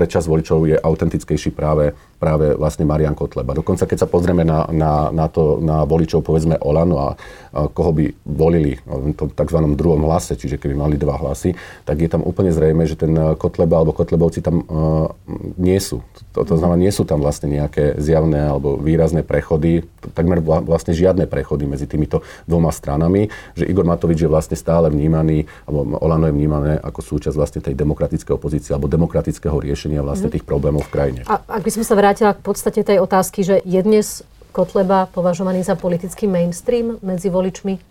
pre 0.00 0.08
čas 0.08 0.24
voličov 0.24 0.64
je 0.64 0.80
autentickejší 0.80 1.52
práve, 1.52 1.92
práve 2.16 2.56
vlastne 2.56 2.88
Marian 2.88 3.12
Kotleba. 3.12 3.52
Dokonca 3.52 3.84
keď 3.84 4.00
sa 4.00 4.08
pozrieme 4.08 4.48
na, 4.48 4.64
na, 4.72 5.12
na, 5.12 5.28
to, 5.28 5.60
na 5.60 5.84
voličov 5.84 6.24
povedzme 6.24 6.56
Olano 6.56 6.96
a, 6.96 7.08
a 7.52 7.68
koho 7.68 7.92
by 7.92 8.08
volili 8.24 8.80
v 8.88 9.12
tom 9.12 9.28
tzv. 9.28 9.60
druhom 9.76 10.08
hlase, 10.08 10.40
čiže 10.40 10.56
keby 10.56 10.72
mali 10.72 10.96
dva 10.96 11.20
hlasy, 11.20 11.52
tak 11.84 12.00
je 12.00 12.08
tam 12.08 12.24
úplne 12.24 12.48
zrejme, 12.48 12.88
že 12.88 12.96
ten 12.96 13.12
Kotleba 13.36 13.76
alebo 13.76 13.92
Kotlebovci 13.92 14.40
tam 14.40 14.64
uh, 14.64 15.12
nie 15.60 15.76
sú. 15.76 16.00
To, 16.32 16.48
to 16.48 16.56
znamená, 16.56 16.80
nie 16.80 16.94
sú 16.96 17.04
tam 17.04 17.20
vlastne 17.20 17.52
nejaké 17.52 18.00
zjavné 18.00 18.40
alebo 18.40 18.80
výrazné 18.80 19.20
prechody, 19.20 19.84
takmer 20.16 20.40
vlastne 20.40 20.96
žiadne 20.96 21.28
prechody 21.28 21.68
medzi 21.68 21.84
týmito 21.84 22.24
dvoma 22.48 22.72
stranami, 22.72 23.28
že 23.52 23.68
Igor 23.68 23.84
Matovič 23.84 24.24
je 24.24 24.30
vlastne 24.30 24.56
stále 24.56 24.88
vnímaný, 24.88 25.44
alebo 25.68 26.00
Olano 26.00 26.30
je 26.30 26.36
vnímané 26.40 26.72
ako 26.80 27.04
súčasť 27.04 27.36
vlastne 27.36 27.60
tej 27.60 27.74
demokratickej 27.76 28.32
opozície 28.32 28.70
alebo 28.72 28.86
demokratického 28.86 29.58
riešenia 29.58 29.89
vlastne 29.98 30.30
mm. 30.30 30.34
tých 30.38 30.46
problémov 30.46 30.86
v 30.86 30.92
krajine. 30.94 31.20
A 31.26 31.42
ak 31.42 31.66
by 31.66 31.70
sme 31.74 31.82
sa 31.82 31.98
vrátila 31.98 32.38
k 32.38 32.44
podstate 32.46 32.86
tej 32.86 33.02
otázky, 33.02 33.42
že 33.42 33.58
je 33.66 33.80
dnes 33.82 34.22
Kotleba 34.54 35.10
považovaný 35.10 35.66
za 35.66 35.74
politický 35.74 36.30
mainstream 36.30 37.02
medzi 37.02 37.26
voličmi? 37.26 37.82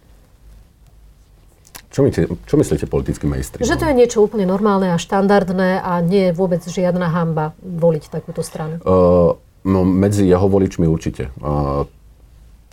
Čo, 1.90 2.06
my, 2.06 2.10
čo 2.46 2.56
myslíte 2.56 2.86
politický 2.86 3.26
mainstream? 3.26 3.66
Že 3.66 3.80
to 3.82 3.86
je 3.90 3.96
niečo 3.98 4.20
úplne 4.22 4.46
normálne 4.46 4.94
a 4.94 5.02
štandardné 5.02 5.82
a 5.82 6.00
nie 6.06 6.30
je 6.30 6.38
vôbec 6.38 6.62
žiadna 6.62 7.10
hamba 7.10 7.58
voliť 7.60 8.14
takúto 8.14 8.46
stranu. 8.46 8.78
Uh, 8.86 9.34
no, 9.66 9.82
medzi 9.82 10.30
jeho 10.30 10.46
voličmi 10.46 10.86
určite. 10.86 11.34
Uh, 11.42 11.90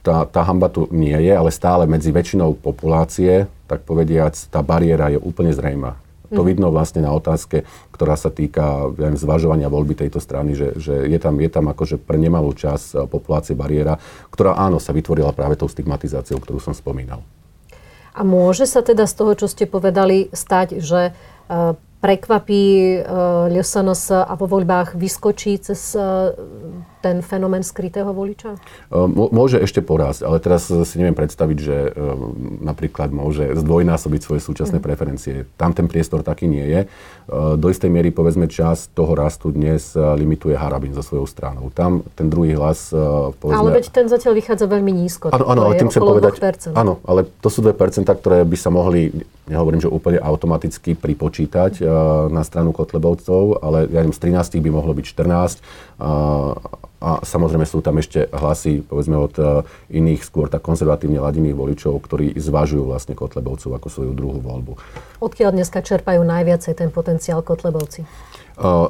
tá, 0.04 0.28
tá 0.28 0.46
hamba 0.46 0.70
tu 0.70 0.86
nie 0.94 1.16
je, 1.16 1.32
ale 1.32 1.50
stále 1.50 1.88
medzi 1.88 2.12
väčšinou 2.12 2.54
populácie, 2.60 3.50
tak 3.66 3.82
povediac, 3.82 4.36
tá 4.52 4.62
bariéra 4.62 5.10
je 5.10 5.18
úplne 5.18 5.50
zrejma. 5.50 5.98
To 6.32 6.42
mm. 6.42 6.46
vidno 6.46 6.68
vlastne 6.74 7.04
na 7.06 7.14
otázke, 7.14 7.62
ktorá 7.94 8.18
sa 8.18 8.34
týka 8.34 8.90
viem, 8.92 9.14
zvažovania 9.14 9.70
voľby 9.70 9.94
tejto 9.94 10.18
strany, 10.18 10.58
že, 10.58 10.74
že 10.76 11.06
je, 11.06 11.18
tam, 11.22 11.38
je 11.38 11.50
tam 11.50 11.70
akože 11.70 12.02
pre 12.02 12.18
nemalú 12.18 12.50
časť 12.52 12.86
eh, 12.92 12.98
populácie 13.06 13.54
bariéra, 13.54 14.00
ktorá 14.34 14.58
áno, 14.58 14.82
sa 14.82 14.90
vytvorila 14.90 15.30
práve 15.30 15.54
tou 15.54 15.70
stigmatizáciou, 15.70 16.42
ktorú 16.42 16.58
som 16.58 16.74
spomínal. 16.74 17.22
A 18.16 18.24
môže 18.24 18.64
sa 18.64 18.80
teda 18.80 19.04
z 19.04 19.14
toho, 19.14 19.32
čo 19.36 19.46
ste 19.46 19.68
povedali, 19.68 20.32
stať, 20.32 20.80
že 20.82 21.12
eh, 21.12 21.72
prekvapí 22.02 22.64
eh, 22.64 23.02
LSNS 23.52 24.26
a 24.26 24.32
vo 24.34 24.46
voľbách 24.50 24.98
vyskočí 24.98 25.62
cez 25.62 25.94
ten 27.06 27.22
fenomén 27.22 27.62
skrytého 27.62 28.10
voliča? 28.10 28.58
Môže 29.06 29.62
ešte 29.62 29.78
porásť, 29.78 30.26
ale 30.26 30.42
teraz 30.42 30.66
si 30.66 30.94
neviem 30.98 31.14
predstaviť, 31.14 31.58
že 31.62 31.94
napríklad 32.66 33.14
môže 33.14 33.54
zdvojnásobiť 33.54 34.20
svoje 34.26 34.42
súčasné 34.42 34.82
mm. 34.82 34.84
preferencie. 34.84 35.46
Tam 35.54 35.70
ten 35.70 35.86
priestor 35.86 36.26
taký 36.26 36.50
nie 36.50 36.66
je. 36.66 36.80
Do 37.30 37.70
istej 37.70 37.90
miery, 37.94 38.10
povedzme, 38.10 38.50
čas 38.50 38.90
toho 38.90 39.14
rastu 39.14 39.54
dnes 39.54 39.94
limituje 39.94 40.58
Harabin 40.58 40.98
so 40.98 41.06
svojou 41.06 41.30
stranou. 41.30 41.70
Tam 41.70 42.02
ten 42.18 42.26
druhý 42.26 42.58
hlas, 42.58 42.90
povedzme... 43.38 43.62
Ale 43.62 43.78
veď 43.78 43.86
ten 43.94 44.06
zatiaľ 44.10 44.34
vychádza 44.34 44.66
veľmi 44.66 44.90
nízko. 44.90 45.30
Áno, 45.30 45.46
áno 45.46 45.70
ale 45.70 45.78
tým 45.78 45.90
chcem 45.94 46.02
povedať... 46.02 46.42
2%. 46.42 46.74
Áno, 46.74 46.98
ale 47.06 47.30
to 47.38 47.46
sú 47.46 47.62
2%, 47.62 47.74
ktoré 48.02 48.42
by 48.42 48.56
sa 48.58 48.74
mohli, 48.74 49.14
nehovorím, 49.46 49.78
že 49.78 49.90
úplne 49.90 50.18
automaticky 50.18 50.98
pripočítať 50.98 51.86
na 52.34 52.42
stranu 52.42 52.74
Kotlebovcov, 52.74 53.62
ale 53.62 53.86
ja 53.90 54.02
neviem, 54.02 54.14
z 54.14 54.22
13 54.22 54.58
by 54.62 54.70
mohlo 54.74 54.90
byť 54.96 55.04
14 55.06 56.95
a 57.06 57.22
samozrejme 57.22 57.62
sú 57.62 57.78
tam 57.86 58.02
ešte 58.02 58.26
hlasy, 58.34 58.82
povedzme, 58.82 59.14
od 59.14 59.34
uh, 59.38 59.62
iných 59.94 60.26
skôr 60.26 60.50
tak 60.50 60.66
konzervatívne 60.66 61.22
ladených 61.22 61.54
voličov, 61.54 62.02
ktorí 62.02 62.34
zvažujú 62.34 62.90
vlastne 62.90 63.14
Kotlebovcov 63.14 63.78
ako 63.78 63.86
svoju 63.86 64.12
druhú 64.18 64.42
voľbu. 64.42 64.74
Odkiaľ 65.22 65.54
dneska 65.54 65.86
čerpajú 65.86 66.26
najviacej 66.26 66.74
ten 66.74 66.90
potenciál 66.90 67.46
Kotlebovci? 67.46 68.02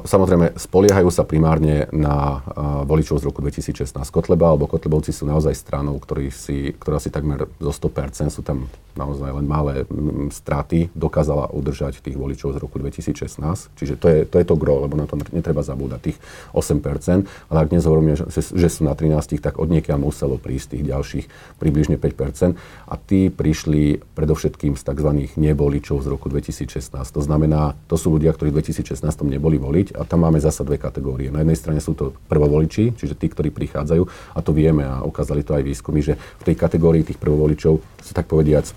Samozrejme, 0.07 0.55
spoliehajú 0.55 1.11
sa 1.11 1.27
primárne 1.27 1.91
na 1.91 2.39
voličov 2.87 3.19
z 3.19 3.27
roku 3.27 3.43
2016. 3.43 3.91
Kotleba 4.15 4.55
alebo 4.55 4.63
Kotlebovci 4.63 5.11
sú 5.11 5.27
naozaj 5.27 5.59
stranou, 5.59 5.99
ktorý 5.99 6.31
si, 6.31 6.71
ktorá 6.71 7.03
si 7.03 7.11
takmer 7.11 7.51
zo 7.59 7.75
100%, 7.75 8.31
sú 8.31 8.47
tam 8.47 8.71
naozaj 8.95 9.27
len 9.27 9.43
malé 9.43 9.83
straty, 10.31 10.87
dokázala 10.95 11.51
udržať 11.51 11.99
tých 11.99 12.15
voličov 12.15 12.55
z 12.55 12.63
roku 12.63 12.79
2016. 12.79 13.43
Čiže 13.75 13.99
to 13.99 14.07
je 14.07 14.19
to, 14.23 14.39
je 14.39 14.47
to 14.47 14.55
gro, 14.55 14.87
lebo 14.87 14.95
na 14.95 15.03
to 15.03 15.19
netreba 15.35 15.59
zabúdať, 15.59 16.15
tých 16.15 16.17
8%. 16.55 17.27
Ale 17.51 17.57
ak 17.59 17.67
dnes 17.67 17.83
hovoríme, 17.83 18.06
že, 18.15 18.29
že 18.31 18.67
sú 18.69 18.87
na 18.87 18.93
13, 18.93 19.41
tak 19.41 19.59
od 19.59 19.67
niekiaľ 19.67 20.07
muselo 20.07 20.39
prísť 20.39 20.77
tých 20.77 20.83
ďalších 20.87 21.25
približne 21.59 21.97
5%. 21.99 22.55
A 22.87 22.95
tí 22.95 23.27
prišli 23.33 23.99
predovšetkým 24.15 24.77
z 24.77 24.81
tzv. 24.85 25.09
neboličov 25.35 25.99
z 25.99 26.07
roku 26.07 26.29
2016. 26.29 26.93
To 26.93 27.21
znamená, 27.21 27.75
to 27.91 27.99
sú 27.99 28.13
ľudia, 28.15 28.31
ktorí 28.31 28.53
v 28.53 28.63
2016 28.63 29.03
neboli 29.27 29.57
voliť 29.57 29.97
a 29.97 30.07
tam 30.07 30.23
máme 30.23 30.37
zasa 30.39 30.63
dve 30.63 30.79
kategórie. 30.79 31.33
Na 31.33 31.43
jednej 31.43 31.57
strane 31.59 31.79
sú 31.81 31.97
to 31.97 32.15
prvovoliči, 32.31 32.95
čiže 32.95 33.17
tí, 33.17 33.27
ktorí 33.27 33.51
prichádzajú 33.51 34.03
a 34.37 34.39
to 34.39 34.51
vieme 34.53 34.85
a 34.85 35.01
ukázali 35.03 35.41
to 35.41 35.57
aj 35.57 35.63
výskumy, 35.65 35.99
že 36.05 36.15
v 36.15 36.43
tej 36.47 36.55
kategórii 36.55 37.01
tých 37.01 37.19
prvovoličov 37.19 37.73
sú 37.81 38.11
tak 38.13 38.29
povediac 38.29 38.69
e, 38.69 38.73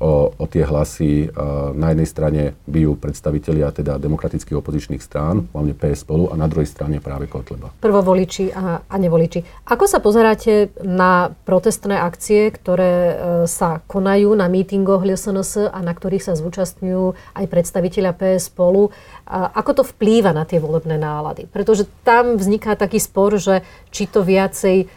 o, 0.00 0.32
o 0.32 0.44
tie 0.48 0.64
hlasy 0.64 1.28
na 1.76 1.92
jednej 1.92 2.08
strane 2.08 2.42
bijú 2.64 2.96
predstavitelia 2.96 3.68
teda 3.70 4.00
demokratických 4.00 4.56
opozičných 4.56 5.02
strán, 5.04 5.46
hlavne 5.52 5.76
PS 5.76 6.08
spolu, 6.08 6.32
a 6.32 6.34
na 6.40 6.48
druhej 6.48 6.66
strane 6.66 6.98
práve 7.04 7.28
Kotleba. 7.28 7.70
Prvovoliči 7.78 8.50
a, 8.50 8.80
a 8.80 8.96
nevoliči. 8.96 9.68
Ako 9.68 9.84
sa 9.84 10.00
pozeráte 10.00 10.72
na 10.80 11.30
protestné 11.44 12.00
akcie, 12.00 12.48
ktoré 12.48 12.92
e, 12.92 13.14
sa 13.44 13.84
konajú 13.84 14.32
na 14.32 14.48
mítingoch 14.48 15.04
LSNS 15.04 15.68
a 15.68 15.78
na 15.84 15.92
ktorých 15.92 16.32
sa 16.32 16.34
zúčastňujú 16.34 17.36
aj 17.36 17.44
predstavitelia 17.46 18.16
PS 18.16 18.48
spolu? 18.48 18.88
Ako 19.30 19.70
to 19.78 19.82
vplýva 19.86 20.34
na 20.34 20.42
tie 20.48 20.58
volebné 20.58 20.98
nálady? 20.98 21.46
Pretože 21.46 21.86
tam 22.02 22.34
vzniká 22.40 22.74
taký 22.74 22.98
spor, 22.98 23.38
že 23.38 23.62
či 23.94 24.10
to 24.10 24.26
viacej 24.26 24.90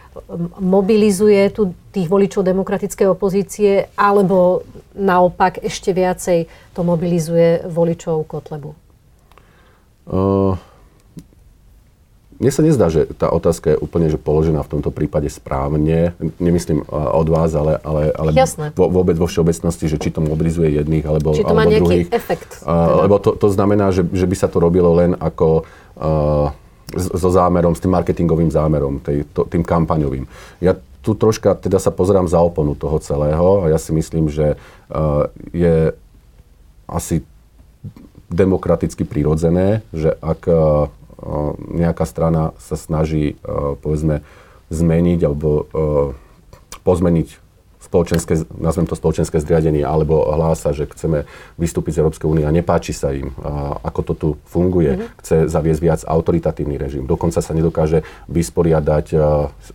mobilizuje 0.58 1.50
tu 1.50 1.74
tých 1.90 2.06
voličov 2.10 2.46
demokratickej 2.46 3.06
opozície, 3.10 3.90
alebo 3.94 4.62
naopak 4.94 5.62
ešte 5.62 5.90
viacej 5.90 6.46
to 6.74 6.80
mobilizuje 6.82 7.66
voličov 7.66 8.26
Kotlebu? 8.26 8.74
Uh, 10.04 10.54
mne 12.42 12.50
sa 12.50 12.62
nezdá, 12.66 12.90
že 12.90 13.06
tá 13.14 13.30
otázka 13.30 13.72
je 13.72 13.78
úplne 13.78 14.10
že 14.10 14.18
položená 14.18 14.66
v 14.66 14.70
tomto 14.78 14.90
prípade 14.90 15.30
správne. 15.30 16.18
Nemyslím 16.42 16.82
od 16.90 17.28
vás, 17.30 17.54
ale, 17.54 17.78
ale, 17.80 18.10
ale 18.10 18.30
vo, 18.74 18.90
vôbec 18.90 19.14
vo 19.14 19.30
všeobecnosti, 19.30 19.86
že 19.86 20.02
či 20.02 20.10
to 20.10 20.18
mobilizuje 20.18 20.74
jedných 20.76 21.06
alebo, 21.06 21.32
či 21.32 21.46
to 21.46 21.54
alebo 21.54 21.62
má 21.62 21.64
nejaký 21.64 22.04
druhých. 22.04 22.08
efekt. 22.10 22.50
Uh, 22.66 23.06
lebo 23.06 23.22
to, 23.22 23.38
to 23.38 23.48
znamená, 23.54 23.94
že, 23.94 24.02
že 24.10 24.26
by 24.26 24.36
sa 24.36 24.50
to 24.50 24.58
robilo 24.58 24.92
len 24.98 25.14
ako 25.14 25.62
uh, 25.96 26.50
so 26.92 27.28
zámerom, 27.32 27.72
s 27.72 27.80
tým 27.80 27.92
marketingovým 27.92 28.52
zámerom, 28.52 29.00
tej, 29.00 29.24
to, 29.32 29.48
tým 29.48 29.64
kampaňovým. 29.64 30.28
Ja 30.60 30.76
tu 31.04 31.12
troška 31.12 31.56
teda 31.56 31.76
sa 31.76 31.92
pozerám 31.92 32.28
za 32.28 32.40
oponu 32.40 32.72
toho 32.72 32.96
celého 33.00 33.64
a 33.64 33.68
ja 33.68 33.76
si 33.76 33.92
myslím, 33.92 34.32
že 34.32 34.56
uh, 34.56 35.28
je 35.52 35.92
asi 36.88 37.24
demokraticky 38.32 39.04
prirodzené, 39.04 39.84
že 39.92 40.16
ak 40.24 40.40
uh, 40.48 40.88
nejaká 41.72 42.08
strana 42.08 42.56
sa 42.56 42.76
snaží, 42.80 43.36
uh, 43.44 43.76
povedzme, 43.80 44.24
zmeniť 44.72 45.20
alebo 45.28 45.48
uh, 45.52 45.66
pozmeniť 46.84 47.28
spoločenské, 47.84 48.48
nazvem 48.56 48.88
to 48.88 48.96
spoločenské 48.96 49.36
zriadenie, 49.44 49.84
alebo 49.84 50.24
hlása, 50.32 50.72
že 50.72 50.88
chceme 50.88 51.28
vystúpiť 51.60 51.98
z 51.98 52.00
Európskej 52.00 52.26
únie 52.26 52.44
a 52.48 52.50
nepáči 52.50 52.96
sa 52.96 53.12
im, 53.12 53.36
a 53.44 53.76
ako 53.84 54.00
to 54.00 54.12
tu 54.14 54.28
funguje. 54.48 54.96
Mm-hmm. 54.96 55.20
Chce 55.20 55.36
zaviesť 55.52 55.80
viac 55.82 56.00
autoritatívny 56.06 56.78
režim. 56.78 57.04
Dokonca 57.04 57.42
sa 57.42 57.52
nedokáže 57.52 58.06
vysporiadať 58.30 59.06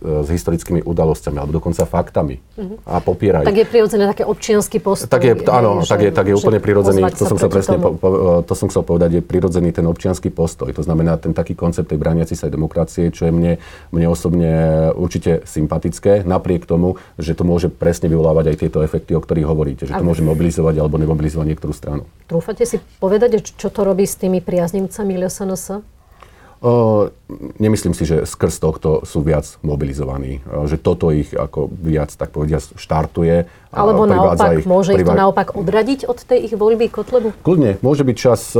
s 0.00 0.28
historickými 0.32 0.82
udalosťami, 0.82 1.36
alebo 1.36 1.52
dokonca 1.60 1.84
faktami. 1.84 2.40
Mm-hmm. 2.40 2.76
A 2.88 2.94
popierajú. 3.04 3.44
Tak 3.44 3.58
je 3.60 3.66
prirodzené 3.68 4.04
také 4.08 4.24
občianský 4.24 4.80
postoj. 4.80 5.12
Tak 5.12 5.22
je, 5.22 5.34
áno, 5.50 5.84
že, 5.84 5.90
tak 5.92 6.00
je, 6.00 6.10
tak 6.14 6.26
je 6.30 6.34
úplne 6.34 6.60
prirodzený, 6.64 7.04
to 7.12 7.28
som, 7.28 7.36
chcel 7.36 7.52
presne 7.52 7.76
po, 7.76 7.92
po, 8.00 8.08
to 8.40 8.54
som 8.56 8.72
chcel 8.72 8.80
povedať, 8.80 9.20
je 9.20 9.22
prirodzený 9.22 9.76
ten 9.76 9.84
občianský 9.84 10.32
postoj. 10.32 10.72
To 10.72 10.80
znamená 10.80 11.20
ten 11.20 11.36
taký 11.36 11.52
koncept 11.52 11.92
tej 11.92 12.00
brániaci 12.00 12.32
sa 12.32 12.48
demokracie, 12.48 13.12
čo 13.12 13.28
je 13.28 13.32
mne, 13.36 13.52
mne 13.92 14.06
osobne 14.08 14.50
určite 14.96 15.44
sympatické, 15.44 16.24
napriek 16.24 16.64
tomu, 16.64 16.96
že 17.20 17.36
to 17.36 17.44
môže 17.44 17.68
presne 17.68 17.99
vyvolávať 18.06 18.54
aj 18.54 18.56
tieto 18.56 18.78
efekty, 18.80 19.12
o 19.12 19.20
ktorých 19.20 19.46
hovoríte, 19.48 19.84
že 19.84 19.92
to 19.92 20.04
môže 20.06 20.24
mobilizovať 20.24 20.80
alebo 20.80 20.96
nemobilizovať 20.96 21.46
niektorú 21.50 21.74
stranu. 21.74 22.02
Trúfate 22.30 22.64
si 22.64 22.80
povedať, 23.02 23.42
čo 23.42 23.68
to 23.68 23.82
robí 23.82 24.06
s 24.06 24.16
tými 24.16 24.40
priaznivcami 24.40 25.12
LSNS? 25.20 25.99
Nemyslím 27.56 27.96
si, 27.96 28.04
že 28.04 28.28
skrz 28.28 28.60
tohto 28.60 28.90
sú 29.08 29.24
viac 29.24 29.48
mobilizovaní. 29.64 30.44
Že 30.44 30.76
toto 30.82 31.08
ich 31.08 31.32
ako 31.32 31.72
viac, 31.72 32.12
tak 32.12 32.34
povediať, 32.36 32.76
štartuje. 32.76 33.48
Alebo 33.70 34.02
naopak, 34.02 34.60
ich, 34.60 34.66
môže 34.66 34.90
privá... 34.92 35.00
ich 35.00 35.08
to 35.14 35.22
naopak 35.24 35.48
odradiť 35.54 36.10
od 36.10 36.18
tej 36.20 36.50
ich 36.50 36.54
voľby 36.58 36.90
Kotlebu? 36.90 37.38
Kľudne, 37.46 37.78
môže 37.86 38.02
byť 38.02 38.16
čas, 38.18 38.52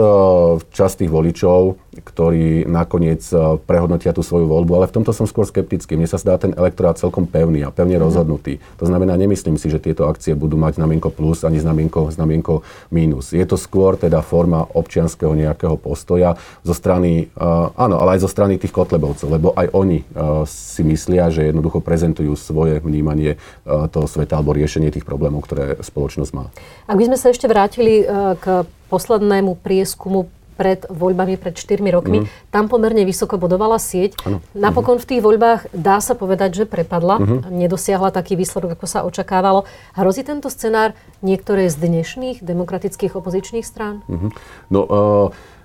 čas 0.71 0.95
tých 0.95 1.11
voličov, 1.11 1.83
ktorí 1.99 2.71
nakoniec 2.71 3.27
prehodnotia 3.67 4.15
tú 4.15 4.23
svoju 4.23 4.47
voľbu, 4.47 4.73
ale 4.79 4.87
v 4.87 5.03
tomto 5.03 5.11
som 5.11 5.27
skôr 5.27 5.45
skeptický. 5.45 5.99
Mne 5.99 6.07
sa 6.07 6.17
zdá 6.17 6.39
ten 6.39 6.55
elektorát 6.55 6.95
celkom 6.95 7.27
pevný 7.27 7.67
a 7.67 7.75
pevne 7.75 7.99
mm. 7.99 8.05
rozhodnutý. 8.07 8.63
To 8.79 8.87
znamená, 8.87 9.19
nemyslím 9.19 9.59
si, 9.59 9.67
že 9.67 9.83
tieto 9.83 10.07
akcie 10.07 10.39
budú 10.39 10.55
mať 10.55 10.79
znamienko 10.79 11.11
plus 11.11 11.43
ani 11.43 11.59
znamienko, 11.59 12.15
znamienko 12.15 12.63
mínus. 12.95 13.35
Je 13.35 13.43
to 13.43 13.59
skôr 13.59 13.99
teda 13.99 14.23
forma 14.23 14.63
občianského 14.63 15.35
nejakého 15.35 15.75
postoja 15.75 16.39
zo 16.63 16.73
strany, 16.73 17.27
uh, 17.35 17.75
áno, 17.91 17.99
ale 17.99 18.15
aj 18.15 18.23
zo 18.23 18.31
strany 18.31 18.55
tých 18.55 18.71
kotlebovcov, 18.71 19.27
lebo 19.27 19.51
aj 19.59 19.75
oni 19.75 20.07
uh, 20.15 20.47
si 20.47 20.87
myslia, 20.87 21.27
že 21.35 21.51
jednoducho 21.51 21.83
prezentujú 21.83 22.39
svoje 22.39 22.79
vnímanie 22.79 23.35
uh, 23.67 23.91
toho 23.91 24.07
sveta 24.07 24.39
alebo 24.39 24.55
riešenie 24.55 24.95
tých 24.95 25.03
problémov, 25.03 25.43
ktoré 25.43 25.83
spoločnosť 25.83 26.31
má. 26.31 26.55
Ak 26.87 26.95
by 26.95 27.11
sme 27.11 27.19
sa 27.19 27.35
ešte 27.35 27.51
vrátili 27.51 28.07
uh, 28.07 28.39
k 28.39 28.63
poslednému 28.87 29.59
prieskumu 29.59 30.31
pred 30.61 30.85
voľbami 30.93 31.41
pred 31.41 31.57
4 31.57 31.81
rokmi. 31.89 32.21
Mm. 32.21 32.27
Tam 32.53 32.69
pomerne 32.69 33.09
vysoko 33.09 33.41
bodovala 33.41 33.81
sieť. 33.81 34.21
Ano. 34.29 34.45
Napokon 34.53 35.01
v 35.01 35.09
tých 35.09 35.25
voľbách 35.25 35.73
dá 35.73 36.05
sa 36.05 36.13
povedať, 36.13 36.53
že 36.53 36.65
prepadla. 36.69 37.17
Mm-hmm. 37.17 37.49
Nedosiahla 37.49 38.13
taký 38.13 38.37
výsledok, 38.37 38.77
ako 38.77 38.85
sa 38.85 39.01
očakávalo. 39.09 39.65
Hrozí 39.97 40.21
tento 40.21 40.53
scenár 40.53 40.93
niektoré 41.25 41.65
z 41.73 41.81
dnešných 41.81 42.45
demokratických 42.45 43.17
opozičných 43.17 43.65
strán? 43.65 44.05
Mm-hmm. 44.05 44.31
No, 44.69 44.81
uh... 44.85 45.59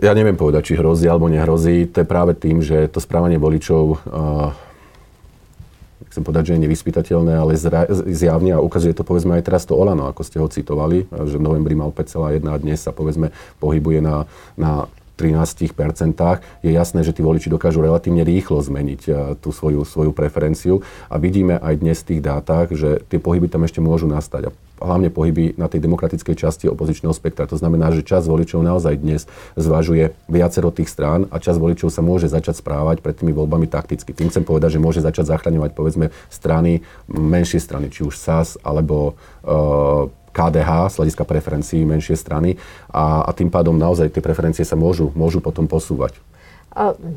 Ja 0.00 0.14
neviem 0.14 0.38
povedať, 0.38 0.70
či 0.70 0.78
hrozí 0.78 1.10
alebo 1.10 1.26
nehrozí. 1.26 1.90
To 1.90 2.02
je 2.02 2.06
práve 2.06 2.32
tým, 2.38 2.62
že 2.62 2.86
to 2.88 3.02
správanie 3.02 3.42
voličov 3.42 3.82
uh, 4.06 4.54
chcem 6.14 6.22
povedať, 6.22 6.42
že 6.46 6.52
je 6.54 6.64
nevyspytateľné, 6.70 7.32
ale 7.34 7.58
zjavne 8.06 8.54
a 8.54 8.62
ukazuje 8.62 8.94
to 8.94 9.02
povedzme 9.02 9.34
aj 9.34 9.50
teraz 9.50 9.66
to 9.66 9.74
Olano, 9.74 10.06
ako 10.06 10.22
ste 10.22 10.38
ho 10.38 10.46
citovali, 10.46 11.10
že 11.10 11.34
v 11.34 11.42
novembri 11.42 11.74
mal 11.74 11.90
5,1 11.90 12.38
a 12.46 12.54
dnes 12.54 12.78
sa 12.78 12.94
povedzme 12.94 13.34
pohybuje 13.58 13.98
na, 13.98 14.30
na 14.54 14.86
13%, 15.18 15.74
je 16.62 16.70
jasné, 16.70 17.00
že 17.02 17.10
tí 17.10 17.22
voliči 17.22 17.50
dokážu 17.50 17.82
relatívne 17.82 18.22
rýchlo 18.22 18.62
zmeniť 18.62 19.02
e, 19.06 19.12
tú 19.38 19.54
svoju, 19.54 19.86
svoju 19.86 20.10
preferenciu 20.10 20.86
a 21.06 21.18
vidíme 21.18 21.58
aj 21.58 21.74
dnes 21.82 21.98
v 22.02 22.14
tých 22.14 22.20
dátach, 22.22 22.70
že 22.70 23.02
tie 23.10 23.18
pohyby 23.18 23.46
tam 23.46 23.66
ešte 23.66 23.78
môžu 23.78 24.10
nastať. 24.10 24.50
A 24.50 24.54
hlavne 24.82 25.10
pohyby 25.10 25.54
na 25.54 25.70
tej 25.70 25.82
demokratickej 25.84 26.34
časti 26.34 26.66
opozičného 26.66 27.14
spektra. 27.14 27.46
To 27.50 27.58
znamená, 27.58 27.94
že 27.94 28.06
čas 28.06 28.26
voličov 28.26 28.62
naozaj 28.62 28.98
dnes 28.98 29.26
zvažuje 29.54 30.14
viacero 30.26 30.74
tých 30.74 30.90
strán 30.90 31.30
a 31.30 31.38
čas 31.38 31.58
voličov 31.58 31.90
sa 31.90 32.02
môže 32.02 32.26
začať 32.26 32.58
správať 32.58 33.00
pred 33.00 33.14
tými 33.14 33.30
voľbami 33.30 33.70
takticky. 33.70 34.10
Tým 34.10 34.30
chcem 34.30 34.42
povedať, 34.42 34.78
že 34.78 34.82
môže 34.82 35.00
začať 35.04 35.30
zachraňovať 35.30 35.70
povedzme 35.72 36.10
strany, 36.28 36.82
menšie 37.06 37.62
strany, 37.62 37.90
či 37.90 38.02
už 38.02 38.18
SAS 38.18 38.58
alebo 38.62 39.14
uh, 39.46 40.10
KDH 40.34 40.90
z 40.90 40.94
hľadiska 40.98 41.24
preferencií 41.24 41.86
menšie 41.86 42.18
strany 42.18 42.58
a, 42.90 43.22
a 43.22 43.30
tým 43.30 43.54
pádom 43.54 43.78
naozaj 43.78 44.10
tie 44.10 44.18
preferencie 44.18 44.66
sa 44.66 44.74
môžu, 44.74 45.14
môžu 45.14 45.38
potom 45.38 45.70
posúvať. 45.70 46.18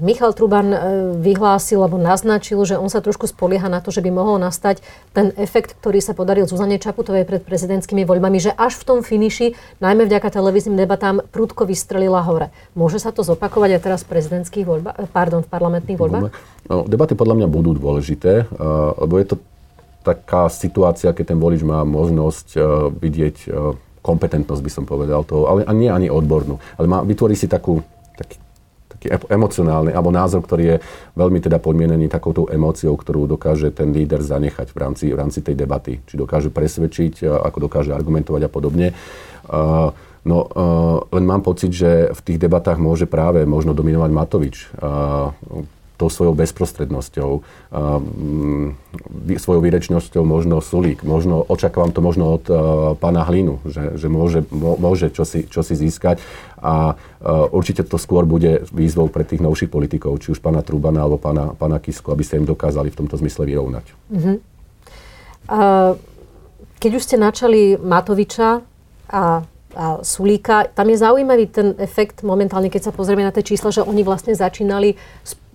Michal 0.05 0.37
Truban 0.37 0.69
e, 0.69 0.77
vyhlásil 1.17 1.81
alebo 1.81 1.97
naznačil, 1.97 2.61
že 2.61 2.77
on 2.77 2.93
sa 2.93 3.01
trošku 3.01 3.25
spolieha 3.25 3.65
na 3.65 3.81
to, 3.81 3.89
že 3.89 4.05
by 4.05 4.13
mohol 4.13 4.37
nastať 4.37 4.85
ten 5.17 5.33
efekt, 5.33 5.73
ktorý 5.81 5.97
sa 5.97 6.13
podaril 6.13 6.45
Zuzane 6.45 6.77
Čaputovej 6.77 7.25
pred 7.25 7.41
prezidentskými 7.41 8.05
voľbami, 8.05 8.37
že 8.37 8.53
až 8.53 8.77
v 8.77 8.83
tom 8.85 8.99
finiši, 9.01 9.57
najmä 9.81 10.05
vďaka 10.05 10.29
televíznym 10.29 10.77
debatám, 10.77 11.25
prudko 11.33 11.65
vystrelila 11.65 12.21
hore. 12.21 12.53
Môže 12.77 13.01
sa 13.01 13.09
to 13.09 13.25
zopakovať 13.25 13.77
aj 13.77 13.81
teraz 13.81 13.99
v 14.05 14.13
prezidentských 14.13 14.65
voľbách, 14.69 14.95
e, 15.01 15.05
pardon, 15.09 15.41
v 15.41 15.49
parlamentných 15.49 15.97
voľbách? 15.97 16.29
No, 16.69 16.85
debaty 16.85 17.17
podľa 17.17 17.41
mňa 17.41 17.47
budú 17.49 17.73
dôležité, 17.73 18.45
e, 18.45 18.65
lebo 19.01 19.17
je 19.17 19.33
to 19.33 19.35
taká 20.05 20.47
situácia, 20.53 21.11
keď 21.11 21.35
ten 21.35 21.39
volič 21.41 21.67
má 21.67 21.83
možnosť 21.83 22.55
vidieť 22.95 23.51
kompetentnosť, 24.07 24.61
by 24.63 24.71
som 24.71 24.83
povedal, 24.87 25.27
toho, 25.27 25.51
ale 25.51 25.67
nie 25.75 25.91
ani 25.91 26.07
odbornú. 26.07 26.63
Ale 26.79 26.87
má, 26.87 27.03
vytvorí 27.03 27.35
si 27.35 27.51
takú, 27.51 27.83
emocionálny, 29.07 29.91
alebo 29.95 30.11
názor, 30.11 30.43
ktorý 30.43 30.63
je 30.75 30.77
veľmi 31.15 31.39
teda 31.41 31.57
podmienený 31.57 32.11
takouto 32.11 32.51
emóciou, 32.51 32.93
ktorú 32.93 33.25
dokáže 33.25 33.71
ten 33.71 33.89
líder 33.95 34.21
zanechať 34.21 34.71
v 34.71 34.77
rámci, 34.77 35.05
v 35.09 35.17
rámci 35.17 35.39
tej 35.41 35.55
debaty. 35.55 36.03
Či 36.05 36.15
dokáže 36.19 36.49
presvedčiť, 36.51 37.25
uh, 37.25 37.41
ako 37.47 37.71
dokáže 37.71 37.91
argumentovať 37.95 38.41
a 38.45 38.49
podobne. 38.51 38.87
Uh, 39.47 39.91
No, 40.27 40.43
uh, 40.43 41.07
len 41.15 41.23
mám 41.23 41.39
pocit, 41.39 41.71
že 41.71 42.11
v 42.11 42.19
tých 42.19 42.35
debatách 42.35 42.75
môže 42.83 43.07
práve 43.07 43.47
možno 43.47 43.71
dominovať 43.71 44.11
Matovič. 44.11 44.57
Tou 45.97 46.13
svojou 46.13 46.37
bezprostrednosťou, 46.37 47.41
uh, 47.41 47.97
svojou 49.41 49.61
výrečnosťou 49.65 50.21
možno 50.21 50.61
Sulík. 50.61 51.01
Možno, 51.01 51.41
očakávam 51.41 51.89
to 51.89 52.05
možno 52.05 52.37
od 52.37 52.45
uh, 52.47 52.57
pána 53.01 53.25
Hlinu, 53.25 53.57
že, 53.65 53.97
že 53.97 54.05
môže, 54.05 54.45
môže 54.53 55.09
čosi, 55.09 55.49
čosi 55.49 55.73
získať 55.73 56.21
a 56.61 56.93
uh, 56.93 57.49
určite 57.49 57.81
to 57.81 57.97
skôr 57.97 58.29
bude 58.29 58.69
výzvou 58.69 59.09
pre 59.09 59.25
tých 59.25 59.41
novších 59.41 59.73
politikov, 59.73 60.21
či 60.21 60.37
už 60.37 60.39
pána 60.39 60.61
Trubana 60.61 61.01
alebo 61.01 61.17
pána, 61.17 61.57
pána 61.57 61.81
Kisku, 61.81 62.13
aby 62.13 62.21
sa 62.21 62.37
im 62.37 62.45
dokázali 62.45 62.93
v 62.93 62.97
tomto 63.01 63.17
zmysle 63.17 63.49
vyrovnať. 63.49 63.85
Uh-huh. 64.13 64.37
Uh, 65.49 65.97
keď 66.77 66.91
už 66.93 67.09
ste 67.09 67.17
načali 67.17 67.73
Matoviča 67.73 68.61
a 69.09 69.41
a 69.77 70.01
Sulíka. 70.01 70.65
Tam 70.73 70.89
je 70.89 70.97
zaujímavý 70.97 71.53
ten 71.53 71.77
efekt 71.77 72.25
momentálne, 72.25 72.73
keď 72.73 72.89
sa 72.89 72.95
pozrieme 72.95 73.21
na 73.21 73.29
tie 73.29 73.45
čísla, 73.45 73.69
že 73.69 73.85
oni 73.85 74.01
vlastne 74.01 74.33
začínali 74.33 74.97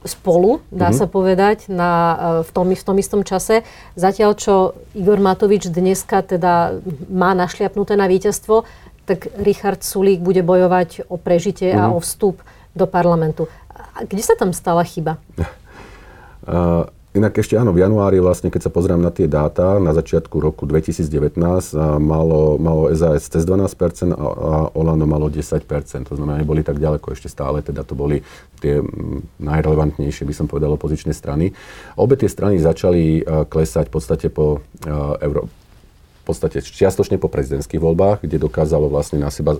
spolu, 0.04 0.60
dá 0.70 0.90
mm-hmm. 0.90 0.98
sa 0.98 1.06
povedať, 1.06 1.58
na, 1.70 1.92
e, 1.92 2.16
v, 2.46 2.50
tom, 2.50 2.66
v 2.70 2.84
tom 2.84 2.96
istom 2.98 3.20
čase. 3.22 3.62
Zatiaľ, 3.94 4.34
čo 4.34 4.54
Igor 4.94 5.22
Matovič 5.22 5.70
dneska 5.70 6.22
teda 6.26 6.78
má 7.10 7.32
našliapnuté 7.34 7.94
na 7.94 8.10
víťazstvo, 8.10 8.66
tak 9.06 9.30
Richard 9.38 9.82
Sulík 9.82 10.22
bude 10.22 10.46
bojovať 10.46 11.10
o 11.10 11.18
prežitie 11.18 11.74
mm-hmm. 11.74 11.82
a 11.82 11.90
mhm. 11.90 11.94
o 11.96 11.98
vstup 12.02 12.36
do 12.72 12.86
parlamentu. 12.88 13.50
A 13.72 14.08
kde 14.08 14.22
sa 14.24 14.34
tam 14.38 14.56
stala 14.56 14.82
chyba? 14.86 15.20
Uh, 16.46 16.88
Inak 17.12 17.36
ešte 17.36 17.60
áno, 17.60 17.76
v 17.76 17.84
januári 17.84 18.24
vlastne, 18.24 18.48
keď 18.48 18.64
sa 18.64 18.70
pozriem 18.72 18.96
na 18.96 19.12
tie 19.12 19.28
dáta, 19.28 19.76
na 19.76 19.92
začiatku 19.92 20.32
roku 20.40 20.64
2019 20.64 21.36
malo, 22.00 22.56
malo 22.56 22.88
SAS 22.96 23.28
cez 23.28 23.44
12% 23.44 24.16
a, 24.16 24.16
a 24.16 24.52
Olano 24.72 25.04
malo 25.04 25.28
10%. 25.28 25.60
To 26.08 26.16
znamená, 26.16 26.40
neboli 26.40 26.64
tak 26.64 26.80
ďaleko 26.80 27.12
ešte 27.12 27.28
stále, 27.28 27.60
teda 27.60 27.84
to 27.84 27.92
boli 27.92 28.24
tie 28.64 28.80
najrelevantnejšie, 29.44 30.24
by 30.24 30.32
som 30.32 30.48
povedal, 30.48 30.72
opozičné 30.72 31.12
strany. 31.12 31.52
Obe 32.00 32.16
tie 32.16 32.32
strany 32.32 32.56
začali 32.56 33.20
klesať 33.44 33.92
v 33.92 33.92
podstate 33.92 34.26
po 34.32 34.64
Euró- 35.20 35.52
v 36.22 36.24
podstate 36.24 36.62
čiastočne 36.62 37.18
po 37.18 37.26
prezidentských 37.26 37.82
voľbách, 37.82 38.24
kde 38.24 38.40
dokázalo 38.40 38.86
vlastne 38.86 39.18
na 39.18 39.28
seba 39.28 39.58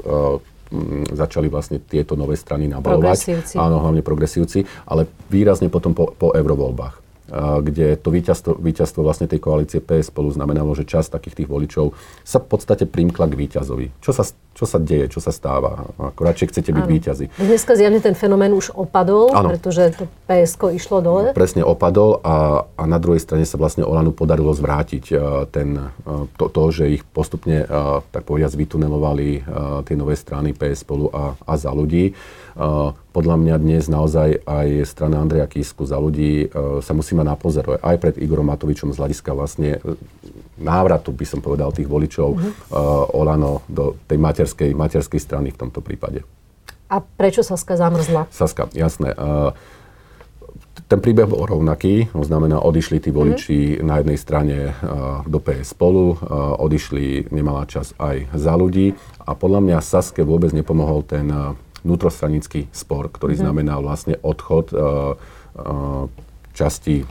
začali 1.12 1.52
vlastne 1.52 1.76
tieto 1.82 2.16
nové 2.16 2.38
strany 2.38 2.64
nabalovať. 2.64 3.44
Áno, 3.60 3.82
hlavne 3.84 4.00
progresívci, 4.00 4.64
ale 4.88 5.04
výrazne 5.28 5.68
potom 5.68 5.92
po, 5.92 6.16
po 6.16 6.32
eurovoľbách 6.32 7.01
kde 7.32 7.96
to 7.96 8.12
víťazstvo, 8.12 8.60
víťazstvo 8.60 9.00
vlastne 9.00 9.24
tej 9.24 9.40
koalície 9.40 9.80
PS 9.80 10.12
spolu 10.12 10.28
znamenalo, 10.28 10.76
že 10.76 10.84
časť 10.84 11.16
takých 11.16 11.42
tých 11.42 11.48
voličov 11.48 11.96
sa 12.22 12.36
v 12.36 12.46
podstate 12.46 12.84
primkla 12.84 13.24
k 13.32 13.38
víťazovi. 13.40 13.88
Čo 14.04 14.12
sa, 14.12 14.28
čo 14.52 14.64
sa 14.68 14.76
deje, 14.76 15.08
čo 15.08 15.24
sa 15.24 15.32
stáva? 15.32 15.88
Ako 15.96 16.20
radšej 16.20 16.52
chcete 16.52 16.70
byť 16.76 16.84
víťazi. 16.84 17.24
Dneska 17.40 17.72
zjavne 17.72 18.04
ten 18.04 18.12
fenomén 18.12 18.52
už 18.52 18.76
opadol, 18.76 19.32
ano. 19.32 19.48
pretože 19.56 19.96
to 19.96 20.04
PSK 20.28 20.76
išlo 20.76 21.00
dole. 21.00 21.32
Presne 21.32 21.64
opadol 21.64 22.20
a, 22.20 22.68
a 22.76 22.82
na 22.84 23.00
druhej 23.00 23.24
strane 23.24 23.48
sa 23.48 23.56
vlastne 23.56 23.80
Olanu 23.80 24.12
podarilo 24.12 24.52
zvrátiť 24.52 25.04
ten, 25.48 25.88
to, 26.36 26.44
to, 26.52 26.62
že 26.68 27.00
ich 27.00 27.02
postupne, 27.08 27.64
tak 28.12 28.28
povediac, 28.28 28.52
vytunelovali 28.52 29.40
tie 29.88 29.96
nové 29.96 30.20
strany 30.20 30.52
PS 30.52 30.84
spolu 30.84 31.08
a, 31.08 31.32
a 31.48 31.52
za 31.56 31.72
ľudí 31.72 32.12
podľa 33.12 33.36
mňa 33.36 33.56
dnes 33.60 33.88
naozaj 33.88 34.44
aj 34.44 34.68
strana 34.88 35.20
Andreja 35.20 35.44
Kisku 35.48 35.84
za 35.84 36.00
ľudí 36.00 36.48
e, 36.48 36.80
sa 36.80 36.92
musí 36.96 37.12
mať 37.12 37.21
na 37.22 37.38
pozor 37.38 37.78
aj 37.80 37.96
pred 37.98 38.14
Igorom 38.18 38.46
Matovičom 38.50 38.94
z 38.94 39.00
hľadiska 39.00 39.30
vlastne 39.35 39.78
e, 39.78 39.96
návratu, 40.61 41.11
by 41.11 41.26
som 41.26 41.40
povedal, 41.40 41.74
tých 41.74 41.88
voličov 41.88 42.28
mm-hmm. 42.38 42.52
uh, 42.70 43.18
Olano 43.18 43.66
do 43.66 43.98
tej 44.06 44.20
materskej, 44.20 44.70
materskej 44.76 45.18
strany 45.18 45.48
v 45.50 45.58
tomto 45.58 45.82
prípade. 45.82 46.22
A 46.92 47.00
prečo 47.00 47.40
Saska 47.42 47.74
zamrzla? 47.74 48.28
Saska, 48.30 48.68
jasné. 48.76 49.16
Uh, 49.16 49.56
ten 50.92 51.00
príbeh 51.00 51.24
bol 51.24 51.48
rovnaký, 51.48 52.12
to 52.12 52.24
znamená, 52.24 52.61
odišli 52.61 53.00
tí 53.00 53.08
voliči 53.08 53.80
mm-hmm. 53.80 53.87
na 53.88 53.94
jednej 54.04 54.18
strane 54.20 54.56
uh, 54.70 55.24
do 55.24 55.40
PS 55.40 55.72
spolu, 55.72 56.14
uh, 56.14 56.56
odišli 56.61 57.32
nemalá 57.32 57.64
čas 57.64 57.96
aj 57.96 58.28
za 58.37 58.52
ľudí 58.56 58.92
a 59.24 59.32
podľa 59.32 59.61
mňa 59.64 59.78
Saske 59.80 60.20
vôbec 60.20 60.52
nepomohol 60.52 61.00
ten 61.04 61.32
uh, 61.32 61.56
vnútrostranický 61.80 62.68
spor, 62.70 63.08
ktorý 63.08 63.35
mm-hmm. 63.37 63.44
znamená 63.44 63.74
vlastne 63.80 64.20
odchod 64.20 64.70
uh, 64.72 65.16
uh, 65.56 66.06
časti 66.52 67.04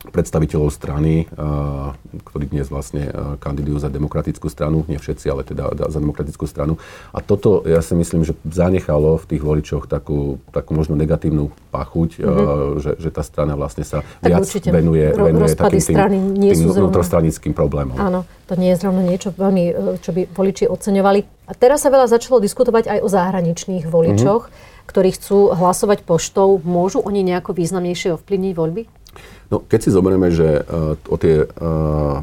predstaviteľov 0.00 0.72
strany, 0.72 1.28
ktorí 2.24 2.48
dnes 2.48 2.72
vlastne 2.72 3.12
kandidujú 3.36 3.84
za 3.84 3.92
demokratickú 3.92 4.48
stranu, 4.48 4.88
nie 4.88 4.96
všetci, 4.96 5.26
ale 5.28 5.44
teda 5.44 5.76
za 5.76 6.00
demokratickú 6.00 6.48
stranu. 6.48 6.80
A 7.12 7.20
toto, 7.20 7.60
ja 7.68 7.84
si 7.84 7.92
myslím, 7.92 8.24
že 8.24 8.32
zanechalo 8.48 9.20
v 9.20 9.28
tých 9.28 9.42
voličoch 9.44 9.84
takú, 9.92 10.40
takú 10.56 10.72
možno 10.72 10.96
negatívnu 10.96 11.52
pachuť, 11.68 12.16
mm-hmm. 12.16 12.80
že, 12.80 12.92
že 12.96 13.10
tá 13.12 13.20
strana 13.20 13.60
vlastne 13.60 13.84
sa 13.84 14.00
tak 14.24 14.40
viac 14.40 14.48
venuje, 14.72 15.04
venuje 15.12 15.52
takým 15.52 15.84
tým, 15.84 15.96
tým 16.48 16.68
vnútrostranickým 16.72 17.52
problémom. 17.52 18.00
Áno, 18.00 18.24
to 18.48 18.56
nie 18.56 18.72
je 18.72 18.80
zrovna 18.80 19.04
niečo 19.04 19.36
veľmi, 19.36 20.00
čo 20.00 20.16
by 20.16 20.32
voliči 20.32 20.64
oceňovali. 20.64 21.44
A 21.44 21.52
teraz 21.52 21.84
sa 21.84 21.92
veľa 21.92 22.08
začalo 22.08 22.40
diskutovať 22.40 22.88
aj 22.88 22.98
o 23.04 23.08
zahraničných 23.10 23.84
voličoch, 23.84 24.48
mm-hmm. 24.48 24.86
ktorí 24.88 25.10
chcú 25.18 25.52
hlasovať 25.52 26.06
poštou. 26.06 26.62
Môžu 26.62 27.02
oni 27.02 27.20
nejako 27.26 27.52
významnejšie 27.52 28.16
ovplyvniť 28.16 28.52
voľby? 28.54 28.82
No, 29.50 29.60
keď 29.66 29.80
si 29.82 29.90
zoberieme, 29.90 30.30
že 30.30 30.62
uh, 30.62 30.94
o 31.10 31.16
tie 31.18 31.42
uh, 31.42 32.22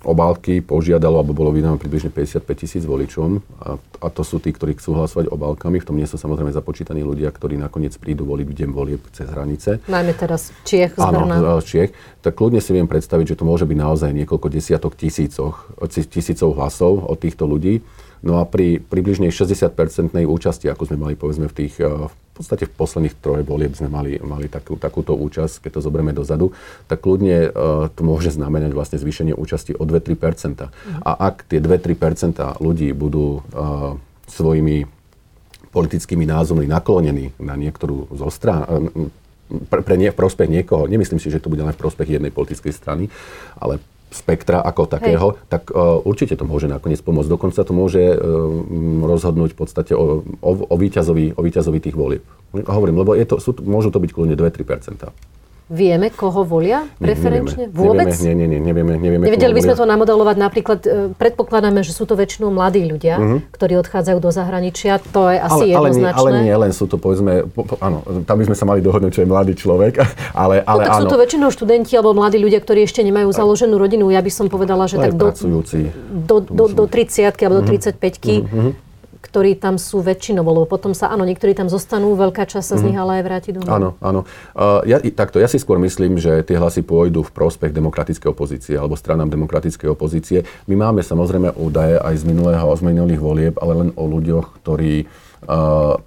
obálky 0.00 0.64
požiadalo, 0.64 1.20
alebo 1.20 1.36
bolo 1.36 1.52
vydané 1.52 1.76
približne 1.76 2.08
55 2.08 2.48
tisíc 2.56 2.82
voličom 2.88 3.44
a, 3.60 3.76
a 3.76 4.06
to 4.08 4.24
sú 4.24 4.40
tí, 4.40 4.48
ktorí 4.48 4.80
chcú 4.80 4.96
hlasovať 4.96 5.28
obálkami. 5.28 5.76
V 5.76 5.86
tom 5.92 5.96
nie 6.00 6.08
sú 6.08 6.16
samozrejme 6.16 6.48
započítaní 6.56 7.04
ľudia, 7.04 7.28
ktorí 7.28 7.60
nakoniec 7.60 7.92
prídu 8.00 8.24
voliť 8.24 8.46
v 8.48 8.54
deň 8.64 8.70
volieb 8.72 9.02
cez 9.12 9.28
hranice. 9.28 9.84
Najmä 9.84 10.16
teraz 10.16 10.56
Čiech 10.64 10.96
z 10.96 11.04
Áno, 11.04 11.60
Čiech. 11.60 11.92
Tak 12.24 12.32
kľudne 12.32 12.64
si 12.64 12.72
viem 12.72 12.88
predstaviť, 12.88 13.36
že 13.36 13.38
to 13.40 13.44
môže 13.44 13.68
byť 13.68 13.76
naozaj 13.76 14.10
niekoľko 14.16 14.48
desiatok 14.48 14.96
tisícoch, 14.96 15.68
tisícov 16.08 16.56
hlasov 16.56 17.04
od 17.04 17.20
týchto 17.20 17.44
ľudí. 17.44 17.84
No 18.20 18.36
a 18.40 18.44
pri 18.44 18.84
približne 18.84 19.32
60-percentnej 19.32 20.28
účasti, 20.28 20.68
ako 20.68 20.92
sme 20.92 21.00
mali 21.00 21.14
povedzme 21.16 21.48
v 21.48 21.54
tých, 21.56 21.80
v 21.80 22.12
podstate 22.36 22.68
v 22.68 22.72
posledných 22.76 23.16
troje 23.16 23.42
volieb 23.48 23.72
sme 23.72 23.88
mali, 23.88 24.20
mali 24.20 24.44
takú, 24.48 24.76
takúto 24.76 25.16
účasť, 25.16 25.64
keď 25.64 25.80
to 25.80 25.84
zoberieme 25.84 26.12
dozadu, 26.12 26.52
tak 26.84 27.00
kľudne 27.00 27.48
uh, 27.48 27.88
to 27.92 28.00
môže 28.04 28.36
znamenať 28.36 28.76
vlastne 28.76 29.00
zvýšenie 29.00 29.32
účasti 29.32 29.72
o 29.72 29.88
2-3 29.88 30.20
mm. 30.20 30.54
A 31.00 31.10
ak 31.16 31.48
tie 31.48 31.64
2-3 31.64 32.60
ľudí 32.60 32.92
budú 32.92 33.40
uh, 33.40 33.96
svojimi 34.28 34.84
politickými 35.70 36.26
názormi 36.26 36.66
naklonení 36.66 37.32
na 37.38 37.54
niektorú 37.54 38.10
zo 38.10 38.28
strán, 38.28 38.66
pre, 39.70 39.80
pre 39.82 39.96
nie, 39.98 40.10
prospech 40.14 40.46
niekoho, 40.46 40.86
nemyslím 40.86 41.18
si, 41.18 41.30
že 41.30 41.42
to 41.42 41.50
bude 41.50 41.62
len 41.62 41.74
v 41.74 41.80
prospech 41.82 42.18
jednej 42.18 42.30
politickej 42.30 42.70
strany, 42.70 43.10
ale 43.58 43.82
spektra 44.10 44.58
ako 44.60 44.90
takého, 44.90 45.26
Hej. 45.34 45.46
tak 45.46 45.62
uh, 45.70 46.02
určite 46.02 46.34
to 46.34 46.42
môže 46.42 46.66
nakoniec 46.66 46.98
pomôcť. 46.98 47.30
Dokonca 47.30 47.62
to 47.62 47.72
môže 47.72 48.02
uh, 48.02 48.18
rozhodnúť 49.06 49.54
v 49.54 49.58
podstate 49.58 49.92
o, 49.94 50.26
o, 50.42 50.52
o, 50.66 50.74
víťazovi, 50.76 51.38
o 51.38 51.40
víťazovi 51.40 51.78
tých 51.78 51.96
volieb. 51.96 52.26
Hovorím, 52.52 53.06
lebo 53.06 53.14
je 53.14 53.22
to, 53.24 53.38
sú, 53.38 53.54
môžu 53.62 53.94
to 53.94 54.02
byť 54.02 54.10
kľudne 54.10 54.34
2-3 54.34 54.66
Vieme, 55.70 56.10
koho 56.10 56.42
volia 56.42 56.82
preferenčne? 56.98 57.70
Nevieme, 57.70 57.78
Vôbec? 57.78 58.10
Nevieme, 58.10 58.34
nie, 58.34 58.46
nie, 58.50 58.58
nevieme, 58.58 58.92
nevieme. 58.98 59.24
Nevedeli 59.30 59.54
by 59.54 59.62
sme 59.70 59.74
to 59.78 59.86
namodelovať 59.86 60.36
napríklad, 60.42 60.80
e, 60.82 61.14
predpokladáme, 61.14 61.86
že 61.86 61.94
sú 61.94 62.10
to 62.10 62.18
väčšinou 62.18 62.50
mladí 62.50 62.82
ľudia, 62.82 63.14
uh-huh. 63.22 63.38
ktorí 63.54 63.78
odchádzajú 63.78 64.18
do 64.18 64.34
zahraničia, 64.34 64.98
to 65.14 65.30
je 65.30 65.38
asi 65.38 65.70
ale, 65.70 65.94
jednoznačné. 65.94 66.18
Ale 66.18 66.30
nie, 66.34 66.38
ale 66.42 66.48
nie 66.50 66.56
len 66.66 66.72
sú 66.74 66.90
to 66.90 66.98
povedzme, 66.98 67.46
po, 67.54 67.62
po, 67.62 67.78
áno, 67.78 68.02
tam 68.26 68.42
by 68.42 68.50
sme 68.50 68.56
sa 68.58 68.66
mali 68.66 68.82
dohodnúť, 68.82 69.14
čo 69.14 69.22
je 69.22 69.28
mladý 69.30 69.54
človek, 69.54 70.02
ale, 70.34 70.58
ale 70.74 70.80
no, 70.82 70.86
tak 70.90 70.94
áno. 70.98 71.02
sú 71.06 71.06
to 71.06 71.18
väčšinou 71.22 71.48
študenti 71.54 71.94
alebo 71.94 72.18
mladí 72.18 72.42
ľudia, 72.42 72.58
ktorí 72.58 72.82
ešte 72.82 73.06
nemajú 73.06 73.30
založenú 73.30 73.78
rodinu. 73.78 74.10
Ja 74.10 74.26
by 74.26 74.32
som 74.34 74.50
povedala, 74.50 74.90
že 74.90 74.98
tak 74.98 75.14
do, 75.14 75.30
do, 75.30 76.36
do, 76.50 76.64
do 76.66 76.84
30 76.90 77.30
alebo 77.46 77.62
do 77.62 77.78
35 77.78 77.94
uh-huh 77.94 78.89
ktorí 79.20 79.60
tam 79.60 79.76
sú 79.76 80.00
väčšinou, 80.00 80.42
lebo 80.42 80.64
potom 80.64 80.96
sa, 80.96 81.12
áno, 81.12 81.28
niektorí 81.28 81.52
tam 81.52 81.68
zostanú, 81.68 82.16
veľká 82.16 82.48
časť 82.48 82.66
sa 82.66 82.76
z 82.80 82.90
nich 82.90 82.96
mhm. 82.96 83.02
ale 83.04 83.12
aj 83.20 83.24
vráti 83.24 83.50
domov. 83.52 83.70
Áno, 83.70 83.88
áno. 84.00 84.20
Uh, 84.56 84.80
ja, 84.88 84.98
takto, 85.12 85.36
ja 85.36 85.46
si 85.46 85.60
skôr 85.60 85.76
myslím, 85.78 86.16
že 86.16 86.40
tie 86.42 86.56
hlasy 86.56 86.80
pôjdu 86.82 87.22
v 87.22 87.30
prospech 87.30 87.70
demokratickej 87.76 88.28
opozície 88.32 88.74
alebo 88.74 88.96
stranám 88.96 89.28
demokratickej 89.28 89.88
opozície. 89.92 90.42
My 90.66 90.74
máme 90.88 91.04
samozrejme 91.04 91.54
údaje 91.60 92.00
aj 92.00 92.14
z 92.20 92.24
minulého, 92.26 92.66
z 92.72 92.82
minulých 92.82 93.20
volieb, 93.20 93.54
ale 93.60 93.72
len 93.86 93.90
o 93.94 94.04
ľuďoch, 94.08 94.64
ktorí 94.64 95.04
uh, 95.04 96.00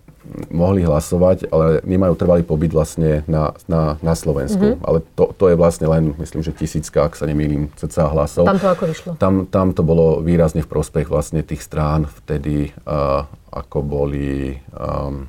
mohli 0.50 0.82
hlasovať, 0.88 1.52
ale 1.52 1.84
nemajú 1.84 2.14
trvalý 2.16 2.44
pobyt 2.48 2.72
vlastne 2.72 3.28
na, 3.28 3.52
na, 3.68 4.00
na 4.00 4.14
Slovensku. 4.16 4.80
Mm-hmm. 4.80 4.88
Ale 4.88 5.04
to, 5.20 5.36
to 5.36 5.52
je 5.52 5.56
vlastne 5.60 5.88
len, 5.92 6.16
myslím, 6.18 6.42
že 6.42 6.56
tisícka, 6.56 7.06
ak 7.06 7.20
sa 7.20 7.28
nemýlim, 7.28 7.70
cca 7.76 8.08
hlasov. 8.10 8.48
Tam 8.48 8.60
to 8.60 8.70
ako 8.72 8.84
vyšlo? 8.88 9.12
Tam, 9.20 9.46
tam 9.48 9.76
to 9.76 9.84
bolo 9.84 10.24
výrazne 10.24 10.64
v 10.64 10.72
prospech 10.72 11.12
vlastne 11.12 11.44
tých 11.44 11.62
strán 11.62 12.08
vtedy, 12.24 12.72
uh, 12.88 13.28
ako 13.52 13.78
boli 13.84 14.58
um, 14.74 15.28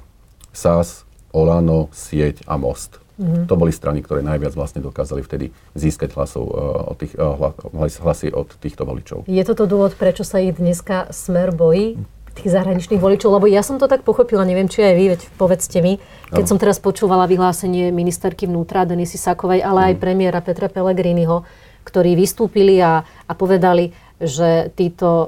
SAS, 0.54 1.02
Olano, 1.34 1.90
Sieť 1.90 2.46
a 2.46 2.54
Most. 2.54 3.02
Mm-hmm. 3.14 3.46
To 3.46 3.54
boli 3.54 3.70
strany, 3.70 4.02
ktoré 4.02 4.26
najviac 4.26 4.58
vlastne 4.58 4.82
dokázali 4.82 5.22
vtedy 5.22 5.54
získať 5.78 6.14
hlasov, 6.18 6.50
uh, 6.50 6.94
od 6.94 6.96
tých, 6.98 7.14
uh, 7.18 7.54
hlasy 7.74 8.30
od 8.30 8.50
týchto 8.58 8.86
voličov. 8.86 9.26
Je 9.30 9.42
toto 9.42 9.66
dôvod, 9.66 9.94
prečo 9.94 10.22
sa 10.22 10.42
ich 10.42 10.54
dneska 10.54 11.10
smer 11.14 11.54
bojí? 11.54 11.98
Tých 12.34 12.50
zahraničných 12.50 12.98
voličov, 12.98 13.38
lebo 13.38 13.46
ja 13.46 13.62
som 13.62 13.78
to 13.78 13.86
tak 13.86 14.02
pochopila, 14.02 14.42
neviem, 14.42 14.66
či 14.66 14.82
aj 14.82 14.94
vy, 14.98 15.04
veď 15.14 15.20
povedzte 15.38 15.78
mi, 15.78 16.02
keď 16.34 16.44
no. 16.44 16.50
som 16.50 16.58
teraz 16.58 16.82
počúvala 16.82 17.30
vyhlásenie 17.30 17.94
ministerky 17.94 18.50
vnútra 18.50 18.82
Denisy 18.82 19.16
Sakovej, 19.16 19.62
ale 19.62 19.92
aj 19.92 19.94
mm. 19.96 20.00
premiéra 20.02 20.42
Petra 20.42 20.66
Pellegriniho, 20.66 21.46
ktorí 21.86 22.18
vystúpili 22.18 22.82
a, 22.82 23.06
a 23.06 23.32
povedali, 23.38 23.94
že 24.18 24.70
títo 24.78 25.06
uh, 25.06 25.26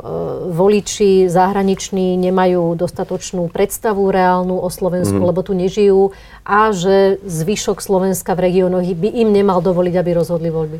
voliči 0.54 1.26
zahraniční 1.26 2.14
nemajú 2.16 2.78
dostatočnú 2.78 3.50
predstavu 3.50 4.08
reálnu 4.08 4.56
o 4.62 4.68
Slovensku, 4.70 5.18
mm. 5.18 5.26
lebo 5.26 5.40
tu 5.42 5.52
nežijú 5.52 6.14
a 6.46 6.70
že 6.70 7.18
zvyšok 7.22 7.82
Slovenska 7.82 8.38
v 8.38 8.50
regiónoch 8.50 8.86
by 8.86 9.08
im 9.10 9.34
nemal 9.34 9.58
dovoliť, 9.58 9.94
aby 9.94 10.10
rozhodli 10.16 10.48
voľby. 10.50 10.78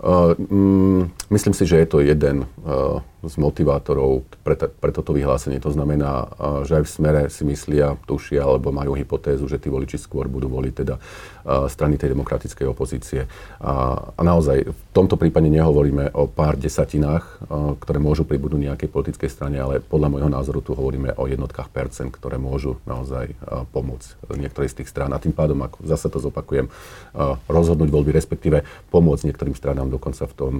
Uh, 0.00 0.32
mm, 0.38 1.28
myslím 1.28 1.52
si, 1.52 1.68
že 1.68 1.84
je 1.84 1.86
to 1.90 2.00
jeden 2.00 2.48
uh, 2.64 3.04
z 3.20 3.34
motivátorov 3.36 4.24
pre, 4.40 4.56
pre 4.56 4.90
toto 4.96 5.12
vyhlásenie. 5.12 5.60
To 5.60 5.68
znamená, 5.68 6.28
že 6.64 6.80
aj 6.80 6.84
v 6.84 6.90
smere 6.90 7.22
si 7.28 7.44
myslia, 7.44 8.00
tušia 8.08 8.44
alebo 8.44 8.72
majú 8.72 8.96
hypotézu, 8.96 9.44
že 9.44 9.60
tí 9.60 9.68
voliči 9.68 10.00
skôr 10.00 10.24
budú 10.24 10.48
voliť 10.48 10.74
teda 10.74 10.96
strany 11.68 11.96
tej 11.96 12.12
demokratickej 12.12 12.66
opozície. 12.68 13.24
A, 13.60 13.96
a 14.12 14.22
naozaj 14.24 14.68
v 14.68 14.82
tomto 14.92 15.16
prípade 15.16 15.48
nehovoríme 15.48 16.12
o 16.12 16.28
pár 16.28 16.56
desatinách, 16.60 17.48
ktoré 17.80 17.98
môžu 18.00 18.28
pribudnúť 18.28 18.72
nejakej 18.72 18.88
politickej 18.92 19.30
strane, 19.32 19.56
ale 19.56 19.80
podľa 19.80 20.08
môjho 20.12 20.30
názoru 20.32 20.60
tu 20.60 20.76
hovoríme 20.76 21.16
o 21.16 21.24
jednotkách 21.28 21.72
percent, 21.72 22.12
ktoré 22.12 22.36
môžu 22.36 22.76
naozaj 22.84 23.32
pomôcť 23.72 24.36
niektorej 24.36 24.68
z 24.72 24.76
tých 24.84 24.92
strán. 24.92 25.12
A 25.12 25.22
tým 25.22 25.32
pádom, 25.32 25.60
ako 25.64 25.84
zase 25.88 26.12
to 26.12 26.20
zopakujem, 26.20 26.68
rozhodnúť 27.48 27.88
voľby, 27.88 28.12
respektíve 28.16 28.64
pomôcť 28.92 29.32
niektorým 29.32 29.56
stranám 29.56 29.88
dokonca 29.88 30.28
v 30.28 30.34
tom, 30.36 30.54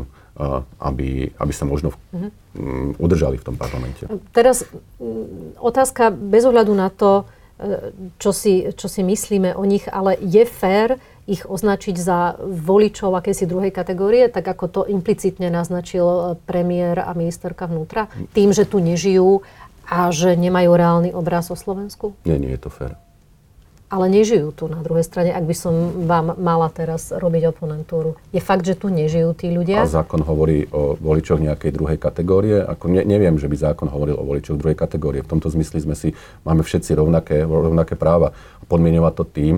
aby, 0.81 1.31
aby 1.37 1.53
sa 1.53 1.69
možno 1.69 1.93
mm-hmm. 2.13 2.97
udržali 2.97 3.37
v 3.37 3.45
tom 3.45 3.57
parlamente. 3.61 4.09
Teraz 4.33 4.65
otázka 5.61 6.11
bez 6.11 6.49
ohľadu 6.49 6.73
na 6.73 6.89
to, 6.89 7.29
e, 7.61 7.93
čo 8.17 8.33
si, 8.33 8.73
čo 8.73 8.89
si 8.89 9.05
myslíme 9.05 9.53
o 9.55 9.65
nich, 9.69 9.85
ale 9.87 10.17
je 10.21 10.45
fér 10.49 10.97
ich 11.29 11.47
označiť 11.47 11.95
za 11.95 12.41
voličov 12.43 13.15
akési 13.15 13.47
druhej 13.47 13.71
kategórie, 13.71 14.27
tak 14.33 14.49
ako 14.49 14.65
to 14.67 14.83
implicitne 14.89 15.53
naznačil 15.53 16.07
e, 16.07 16.21
premiér 16.49 17.05
a 17.05 17.13
ministerka 17.13 17.69
vnútra, 17.69 18.09
tým, 18.33 18.51
že 18.57 18.65
tu 18.65 18.81
nežijú 18.81 19.45
a 19.91 20.09
že 20.15 20.39
nemajú 20.39 20.71
reálny 20.73 21.11
obraz 21.13 21.51
o 21.53 21.57
Slovensku? 21.59 22.15
Nie, 22.25 22.39
nie 22.39 22.55
je 22.55 22.63
to 22.65 22.71
fér 22.73 22.97
ale 23.91 24.07
nežijú 24.07 24.55
tu 24.55 24.71
na 24.71 24.79
druhej 24.87 25.03
strane, 25.03 25.35
ak 25.35 25.43
by 25.43 25.55
som 25.59 25.75
vám 26.07 26.39
mala 26.39 26.71
teraz 26.71 27.11
robiť 27.11 27.51
oponentúru. 27.51 28.15
Je 28.31 28.39
fakt, 28.39 28.63
že 28.63 28.79
tu 28.79 28.87
nežijú 28.87 29.35
tí 29.35 29.51
ľudia? 29.51 29.83
A 29.83 29.91
zákon 29.91 30.23
hovorí 30.23 30.71
o 30.71 30.95
voličoch 30.95 31.43
nejakej 31.43 31.75
druhej 31.75 31.99
kategórie? 31.99 32.63
Ako 32.63 32.87
ne, 32.87 33.03
neviem, 33.03 33.35
že 33.35 33.51
by 33.51 33.59
zákon 33.59 33.91
hovoril 33.91 34.15
o 34.15 34.23
voličoch 34.23 34.55
druhej 34.63 34.79
kategórie. 34.79 35.27
V 35.27 35.35
tomto 35.35 35.51
zmysli 35.51 35.83
sme 35.83 35.99
si, 35.99 36.15
máme 36.47 36.63
všetci 36.63 36.95
rovnaké, 36.95 37.43
rovnaké 37.43 37.99
práva. 37.99 38.31
Podmienovať 38.71 39.13
to 39.19 39.25
tým, 39.27 39.55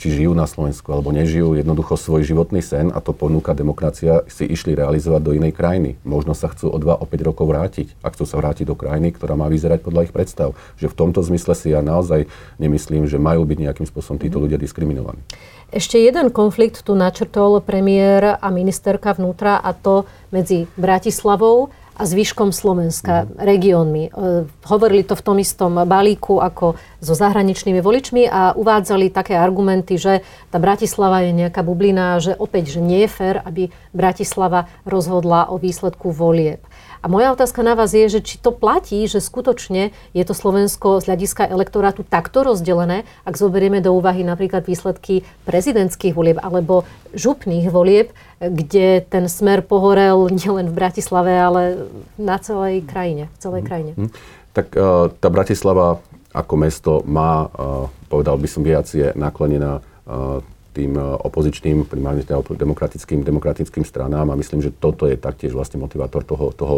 či 0.00 0.16
žijú 0.16 0.32
na 0.32 0.48
Slovensku 0.48 0.88
alebo 0.96 1.12
nežijú, 1.12 1.60
jednoducho 1.60 2.00
svoj 2.00 2.24
životný 2.24 2.64
sen 2.64 2.88
a 2.88 3.04
to 3.04 3.12
ponúka 3.12 3.52
demokracia, 3.52 4.24
si 4.32 4.48
išli 4.48 4.72
realizovať 4.72 5.20
do 5.20 5.36
inej 5.36 5.52
krajiny. 5.52 6.00
Možno 6.08 6.32
sa 6.32 6.48
chcú 6.48 6.72
o 6.72 6.78
2, 6.80 6.96
o 6.96 7.04
5 7.04 7.28
rokov 7.28 7.44
vrátiť 7.44 8.00
a 8.00 8.08
chcú 8.08 8.24
sa 8.24 8.40
vrátiť 8.40 8.64
do 8.64 8.72
krajiny, 8.72 9.12
ktorá 9.12 9.36
má 9.36 9.52
vyzerať 9.52 9.84
podľa 9.84 10.08
ich 10.08 10.12
predstav. 10.16 10.56
Že 10.80 10.96
v 10.96 10.98
tomto 11.04 11.20
zmysle 11.20 11.52
si 11.52 11.76
ja 11.76 11.84
naozaj 11.84 12.24
nemyslím, 12.56 13.04
že 13.04 13.20
majú 13.20 13.44
byť 13.44 13.58
nejakým 13.60 13.84
spôsobom 13.84 14.16
títo 14.16 14.40
mhm. 14.40 14.42
ľudia 14.48 14.58
diskriminovaní. 14.58 15.20
Ešte 15.70 16.02
jeden 16.02 16.34
konflikt 16.34 16.82
tu 16.82 16.98
načrtol 16.98 17.62
premiér 17.62 18.42
a 18.42 18.48
ministerka 18.50 19.14
vnútra 19.14 19.60
a 19.60 19.70
to 19.70 20.08
medzi 20.34 20.66
Bratislavou 20.74 21.70
a 22.00 22.08
zvyškom 22.08 22.48
Slovenska, 22.48 23.28
mm. 23.28 23.36
regiónmi. 23.36 24.04
E, 24.08 24.10
hovorili 24.64 25.04
to 25.04 25.12
v 25.12 25.24
tom 25.24 25.36
istom 25.36 25.84
balíku 25.84 26.40
ako 26.40 26.80
so 27.04 27.12
zahraničnými 27.12 27.84
voličmi 27.84 28.24
a 28.24 28.56
uvádzali 28.56 29.12
také 29.12 29.36
argumenty, 29.36 30.00
že 30.00 30.24
tá 30.48 30.56
Bratislava 30.56 31.20
je 31.28 31.36
nejaká 31.36 31.60
bublina, 31.60 32.16
že 32.16 32.32
opäť, 32.32 32.76
že 32.76 32.80
nie 32.80 33.04
je 33.04 33.12
fér, 33.12 33.44
aby 33.44 33.68
Bratislava 33.92 34.72
rozhodla 34.88 35.52
o 35.52 35.60
výsledku 35.60 36.08
volieb. 36.08 36.64
A 37.00 37.08
moja 37.08 37.32
otázka 37.32 37.64
na 37.64 37.72
vás 37.72 37.96
je, 37.96 38.12
že 38.12 38.20
či 38.20 38.36
to 38.36 38.52
platí, 38.52 39.08
že 39.08 39.24
skutočne 39.24 39.88
je 40.12 40.24
to 40.24 40.36
Slovensko 40.36 41.00
z 41.00 41.08
hľadiska 41.08 41.48
elektorátu 41.48 42.04
takto 42.04 42.44
rozdelené, 42.44 43.08
ak 43.24 43.40
zoberieme 43.40 43.80
do 43.80 43.96
úvahy 43.96 44.20
napríklad 44.20 44.68
výsledky 44.68 45.24
prezidentských 45.48 46.12
volieb 46.12 46.36
alebo 46.44 46.84
župných 47.16 47.72
volieb, 47.72 48.12
kde 48.36 49.00
ten 49.08 49.32
smer 49.32 49.64
pohorel 49.64 50.28
nielen 50.28 50.68
v 50.68 50.76
Bratislave, 50.76 51.32
ale 51.32 51.88
na 52.20 52.36
celej 52.36 52.84
krajine. 52.84 53.32
V 53.32 53.38
celej 53.40 53.62
mhm. 53.64 53.68
krajine. 53.68 53.92
Mm-hmm. 53.96 54.12
Tak 54.50 54.66
uh, 54.76 55.08
tá 55.16 55.28
Bratislava 55.32 56.04
ako 56.30 56.54
mesto 56.60 56.92
má, 57.08 57.48
uh, 57.48 57.88
povedal 58.12 58.36
by 58.36 58.48
som, 58.50 58.62
viac 58.62 58.86
je 58.92 59.08
naklonená 59.16 59.80
uh, 59.80 60.44
tým 60.70 60.94
e, 60.94 61.02
opozičným, 61.02 61.84
primárne 61.86 62.22
teda 62.22 62.40
demokratickým, 62.40 63.26
demokratickým 63.26 63.82
stranám 63.82 64.30
a 64.30 64.38
myslím, 64.38 64.62
že 64.62 64.70
toto 64.70 65.10
je 65.10 65.18
taktiež 65.18 65.52
vlastne 65.52 65.82
motivátor 65.82 66.22
toho, 66.22 66.54
toho 66.54 66.76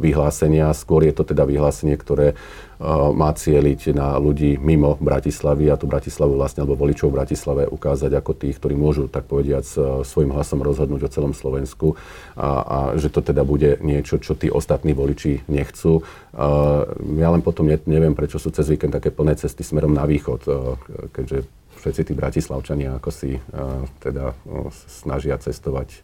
vyhlásenia. 0.00 0.72
Skôr 0.72 1.04
je 1.04 1.14
to 1.14 1.28
teda 1.28 1.44
vyhlásenie, 1.44 1.94
ktoré 1.94 2.34
uh, 2.34 3.12
má 3.14 3.30
cieliť 3.30 3.94
na 3.94 4.18
ľudí 4.18 4.58
mimo 4.58 4.98
Bratislavy 4.98 5.70
a 5.70 5.78
tú 5.78 5.86
Bratislavu 5.86 6.34
vlastne, 6.34 6.64
alebo 6.64 6.78
voličov 6.78 7.12
v 7.12 7.18
Bratislave 7.22 7.62
ukázať 7.70 8.12
ako 8.16 8.32
tých, 8.34 8.58
ktorí 8.58 8.74
môžu, 8.74 9.06
tak 9.06 9.30
povediať, 9.30 9.64
svojim 10.02 10.34
hlasom 10.34 10.60
rozhodnúť 10.60 11.06
o 11.06 11.12
celom 11.12 11.32
Slovensku 11.32 11.94
a, 12.34 12.48
a 12.64 12.78
že 12.98 13.08
to 13.08 13.22
teda 13.22 13.46
bude 13.46 13.78
niečo, 13.80 14.18
čo 14.18 14.34
tí 14.34 14.50
ostatní 14.50 14.92
voliči 14.92 15.46
nechcú. 15.46 16.02
Uh, 16.34 16.84
ja 17.16 17.30
len 17.30 17.40
potom 17.40 17.68
neviem, 17.68 18.12
prečo 18.16 18.42
sú 18.42 18.50
cez 18.50 18.66
víkend 18.66 18.92
také 18.92 19.14
plné 19.14 19.38
cesty 19.38 19.62
smerom 19.62 19.94
na 19.94 20.04
východ, 20.04 20.40
uh, 20.50 20.74
keďže 21.14 21.63
všetci 21.84 22.08
tí 22.08 22.12
bratislavčania 22.16 22.96
ako 22.96 23.10
si 23.12 23.36
uh, 23.36 23.84
teda 24.00 24.32
uh, 24.32 24.72
snažia 24.88 25.36
cestovať 25.36 26.00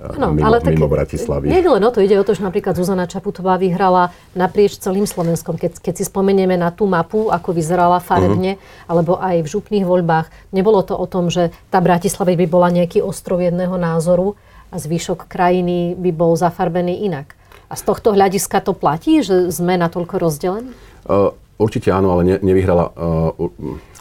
Ano, 0.00 0.32
mimo, 0.32 0.48
ale 0.48 0.64
tak 0.64 0.72
mimo 0.72 0.88
Bratislavy. 0.88 1.52
Nie 1.52 1.60
len 1.60 1.84
o 1.84 1.92
to, 1.92 2.00
ide 2.00 2.16
o 2.16 2.24
to, 2.24 2.32
že 2.32 2.40
napríklad 2.40 2.72
Zuzana 2.72 3.04
Čaputová 3.04 3.60
vyhrala 3.60 4.08
naprieč 4.32 4.80
celým 4.80 5.04
Slovenskom. 5.04 5.60
Keď, 5.60 5.84
keď 5.84 5.94
si 6.00 6.04
spomenieme 6.08 6.56
na 6.56 6.72
tú 6.72 6.88
mapu, 6.88 7.28
ako 7.28 7.52
vyzerala 7.52 8.00
farebne, 8.00 8.56
uh-huh. 8.56 8.88
alebo 8.88 9.20
aj 9.20 9.44
v 9.44 9.50
župných 9.52 9.84
voľbách, 9.84 10.32
nebolo 10.56 10.80
to 10.80 10.96
o 10.96 11.04
tom, 11.04 11.28
že 11.28 11.52
tá 11.68 11.84
Bratislava 11.84 12.32
by 12.32 12.46
bola 12.48 12.72
nejaký 12.72 13.04
ostrov 13.04 13.44
jedného 13.44 13.76
názoru 13.76 14.32
a 14.72 14.80
zvyšok 14.80 15.28
krajiny 15.28 15.92
by 15.92 16.10
bol 16.16 16.32
zafarbený 16.40 17.04
inak. 17.04 17.36
A 17.68 17.76
z 17.76 17.84
tohto 17.84 18.16
hľadiska 18.16 18.64
to 18.64 18.72
platí, 18.72 19.20
že 19.20 19.52
sme 19.52 19.76
natoľko 19.76 20.16
rozdelení? 20.16 20.72
Uh, 21.04 21.36
určite 21.60 21.92
áno, 21.92 22.16
ale 22.16 22.22
ne, 22.24 22.36
nevyhrala 22.40 22.96
uh, 22.96 23.36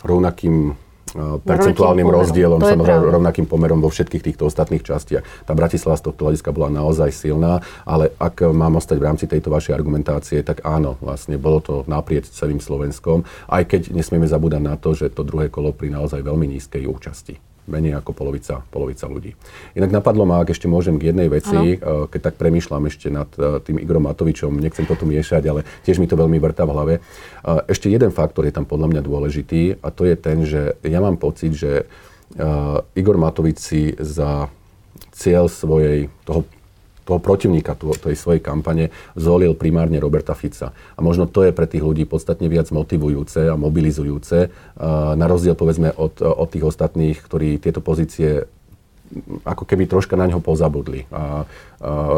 rovnakým 0.08 0.72
Percentuálnym 1.44 2.08
rozdielom, 2.08 2.64
samozrejme 2.64 3.12
rovnakým 3.12 3.46
pomerom 3.46 3.84
vo 3.84 3.92
všetkých 3.92 4.32
týchto 4.32 4.48
ostatných 4.48 4.80
častiach. 4.80 5.44
Tá 5.44 5.52
Bratislava 5.52 6.00
z 6.00 6.08
tohto 6.08 6.28
hľadiska 6.28 6.56
bola 6.56 6.72
naozaj 6.72 7.12
silná, 7.12 7.60
ale 7.84 8.16
ak 8.16 8.48
mám 8.50 8.80
ostať 8.80 8.98
v 8.98 9.08
rámci 9.12 9.26
tejto 9.28 9.52
vašej 9.52 9.76
argumentácie, 9.76 10.40
tak 10.40 10.64
áno, 10.64 10.96
vlastne 11.04 11.36
bolo 11.36 11.60
to 11.60 11.74
naprieč 11.86 12.32
celým 12.32 12.64
Slovenskom, 12.64 13.28
aj 13.52 13.68
keď 13.68 13.82
nesmieme 13.92 14.26
zabúdať 14.26 14.62
na 14.64 14.80
to, 14.80 14.96
že 14.96 15.12
to 15.12 15.28
druhé 15.28 15.52
kolo 15.52 15.76
pri 15.76 15.92
naozaj 15.92 16.24
veľmi 16.24 16.48
nízkej 16.58 16.88
účasti 16.88 17.51
menej 17.72 17.96
ako 17.98 18.12
polovica, 18.12 18.60
polovica 18.68 19.08
ľudí. 19.08 19.32
Inak 19.80 19.96
napadlo 19.96 20.28
ma, 20.28 20.44
ak 20.44 20.52
ešte 20.52 20.68
môžem 20.68 21.00
k 21.00 21.16
jednej 21.16 21.32
veci, 21.32 21.56
ano. 21.56 21.66
Eh, 21.72 22.06
keď 22.12 22.20
tak 22.32 22.36
premyšľam 22.36 22.84
ešte 22.92 23.08
nad 23.08 23.32
eh, 23.40 23.64
tým 23.64 23.80
Igorom 23.80 24.04
Matovičom, 24.06 24.52
nechcem 24.60 24.84
to 24.84 25.00
tu 25.00 25.08
miešať, 25.08 25.44
ale 25.48 25.64
tiež 25.88 26.04
mi 26.04 26.12
to 26.12 26.20
veľmi 26.20 26.36
vrta 26.38 26.68
v 26.68 26.74
hlave. 26.76 26.94
Eh, 27.00 27.72
ešte 27.72 27.88
jeden 27.88 28.12
faktor 28.12 28.44
je 28.44 28.54
tam 28.54 28.68
podľa 28.68 28.92
mňa 28.92 29.02
dôležitý 29.02 29.80
a 29.80 29.88
to 29.90 30.04
je 30.04 30.16
ten, 30.20 30.44
že 30.44 30.76
ja 30.84 31.00
mám 31.00 31.16
pocit, 31.16 31.56
že 31.56 31.88
Igor 32.96 33.20
Matovič 33.20 33.60
si 33.60 33.92
za 34.00 34.48
cieľ 35.12 35.52
svojej, 35.52 36.08
toho 36.24 36.48
toho 37.06 37.20
protivníka 37.20 37.74
tej 37.78 38.16
svojej 38.16 38.42
kampane 38.42 38.94
zvolil 39.18 39.58
primárne 39.58 39.98
Roberta 39.98 40.38
Fica. 40.38 40.72
A 40.72 41.00
možno 41.02 41.26
to 41.26 41.44
je 41.44 41.52
pre 41.52 41.66
tých 41.66 41.82
ľudí 41.82 42.06
podstatne 42.06 42.46
viac 42.48 42.70
motivujúce 42.70 43.50
a 43.50 43.58
mobilizujúce, 43.58 44.54
na 45.18 45.26
rozdiel 45.26 45.58
povedzme 45.58 45.92
od, 45.98 46.22
od 46.22 46.48
tých 46.50 46.66
ostatných, 46.66 47.18
ktorí 47.18 47.58
tieto 47.58 47.82
pozície 47.82 48.46
ako 49.44 49.64
keby 49.68 49.88
troška 49.88 50.16
na 50.16 50.28
ňo 50.28 50.40
pozabudli, 50.40 51.06
a, 51.12 51.16
a, 51.16 51.24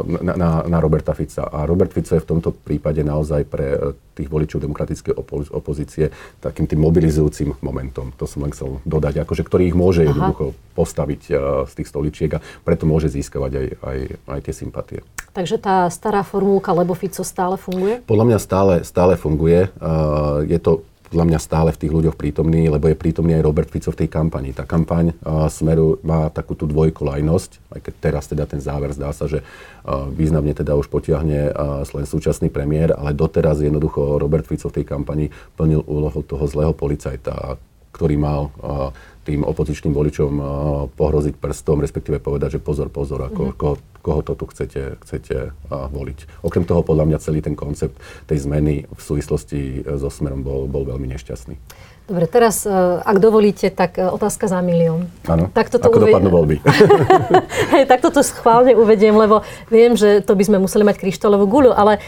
na, 0.06 0.34
na, 0.38 0.50
na 0.68 0.78
Roberta 0.80 1.14
Fica. 1.18 1.50
A 1.50 1.66
Robert 1.66 1.94
Fico 1.94 2.14
je 2.14 2.24
v 2.24 2.30
tomto 2.30 2.54
prípade 2.54 3.02
naozaj 3.02 3.42
pre 3.50 3.68
e, 3.74 3.78
tých 4.14 4.30
voličov 4.30 4.62
demokratickej 4.62 5.14
opo- 5.18 5.50
opozície 5.50 6.14
takým 6.40 6.70
tým 6.70 6.82
mobilizujúcim 6.82 7.58
momentom. 7.60 8.14
To 8.22 8.30
som 8.30 8.46
len 8.46 8.54
chcel 8.54 8.78
dodať, 8.86 9.26
akože, 9.26 9.44
ktorý 9.44 9.74
ich 9.74 9.78
môže 9.78 10.06
Aha. 10.06 10.14
jednoducho 10.14 10.54
postaviť 10.74 11.22
uh, 11.30 11.38
z 11.70 11.74
tých 11.82 11.90
stoličiek 11.90 12.32
a 12.38 12.44
preto 12.66 12.86
môže 12.90 13.10
získavať 13.10 13.52
aj, 13.54 13.68
aj, 13.82 13.98
aj 14.30 14.40
tie 14.42 14.54
sympatie. 14.54 15.00
Takže 15.34 15.58
tá 15.58 15.90
stará 15.90 16.22
formulka, 16.22 16.70
lebo 16.78 16.94
Fico 16.94 17.26
stále 17.26 17.58
funguje? 17.58 18.06
Podľa 18.06 18.26
mňa 18.30 18.38
stále, 18.38 18.74
stále 18.86 19.18
funguje. 19.18 19.74
Uh, 19.82 20.46
je 20.46 20.62
to 20.62 20.86
podľa 21.14 21.30
mňa 21.30 21.46
stále 21.46 21.70
v 21.70 21.78
tých 21.86 21.94
ľuďoch 21.94 22.18
prítomný, 22.18 22.74
lebo 22.74 22.90
je 22.90 22.98
prítomný 22.98 23.38
aj 23.38 23.46
Robert 23.46 23.70
Fico 23.70 23.94
v 23.94 24.02
tej 24.02 24.10
kampani. 24.10 24.50
Tá 24.50 24.66
kampaň 24.66 25.14
uh, 25.14 25.46
Smeru 25.46 26.02
má 26.02 26.34
takú 26.34 26.58
tú 26.58 26.66
dvojkolajnosť, 26.66 27.70
aj 27.70 27.80
keď 27.86 27.94
teraz 28.02 28.26
teda 28.26 28.50
ten 28.50 28.58
záver 28.58 28.90
zdá 28.98 29.14
sa, 29.14 29.30
že 29.30 29.46
uh, 29.46 30.10
významne 30.10 30.58
teda 30.58 30.74
už 30.74 30.90
potiahne 30.90 31.54
uh, 31.54 31.86
len 31.86 32.10
súčasný 32.10 32.50
premiér, 32.50 32.98
ale 32.98 33.14
doteraz 33.14 33.62
jednoducho 33.62 34.18
Robert 34.18 34.50
Fico 34.50 34.74
v 34.74 34.82
tej 34.82 34.86
kampani 34.90 35.30
plnil 35.54 35.86
úlohu 35.86 36.26
toho 36.26 36.50
zlého 36.50 36.74
policajta, 36.74 37.62
ktorý 37.94 38.18
mal 38.18 38.50
uh, 38.58 38.90
tým 39.24 39.48
opozičným 39.48 39.96
voličom 39.96 40.32
uh, 40.36 40.46
pohroziť 40.92 41.40
prstom, 41.40 41.80
respektíve 41.80 42.20
povedať, 42.20 42.60
že 42.60 42.60
pozor, 42.60 42.92
pozor, 42.92 43.24
ako, 43.32 43.44
mm-hmm. 43.52 43.60
koho, 43.60 43.76
koho 44.04 44.22
to 44.22 44.36
tu 44.36 44.46
chcete, 44.52 45.00
chcete 45.08 45.36
uh, 45.56 45.88
voliť. 45.88 46.44
Okrem 46.44 46.68
toho, 46.68 46.84
podľa 46.84 47.08
mňa 47.08 47.24
celý 47.24 47.40
ten 47.40 47.56
koncept 47.56 47.96
tej 48.28 48.44
zmeny 48.44 48.84
v 48.86 49.02
súvislosti 49.02 49.88
so 49.96 50.12
Smerom 50.12 50.44
bol, 50.44 50.68
bol 50.68 50.84
veľmi 50.84 51.08
nešťastný. 51.16 51.56
Dobre, 52.04 52.28
teraz, 52.28 52.68
ak 53.00 53.16
dovolíte, 53.24 53.72
tak 53.72 53.96
otázka 53.96 54.52
za 54.52 54.60
milión. 54.60 55.08
Áno, 55.24 55.48
tak 55.48 55.72
toto 55.72 55.88
ako 55.88 56.04
uved... 56.04 56.12
dopadnú 56.12 56.30
voľby. 56.36 56.56
hey, 57.72 57.88
tak 57.88 58.04
toto 58.04 58.20
schválne 58.20 58.76
uvediem, 58.76 59.16
lebo 59.16 59.40
viem, 59.72 59.96
že 59.96 60.20
to 60.20 60.36
by 60.36 60.44
sme 60.44 60.60
museli 60.60 60.84
mať 60.84 61.00
kryštálovú 61.00 61.48
guľu, 61.48 61.72
ale 61.72 62.04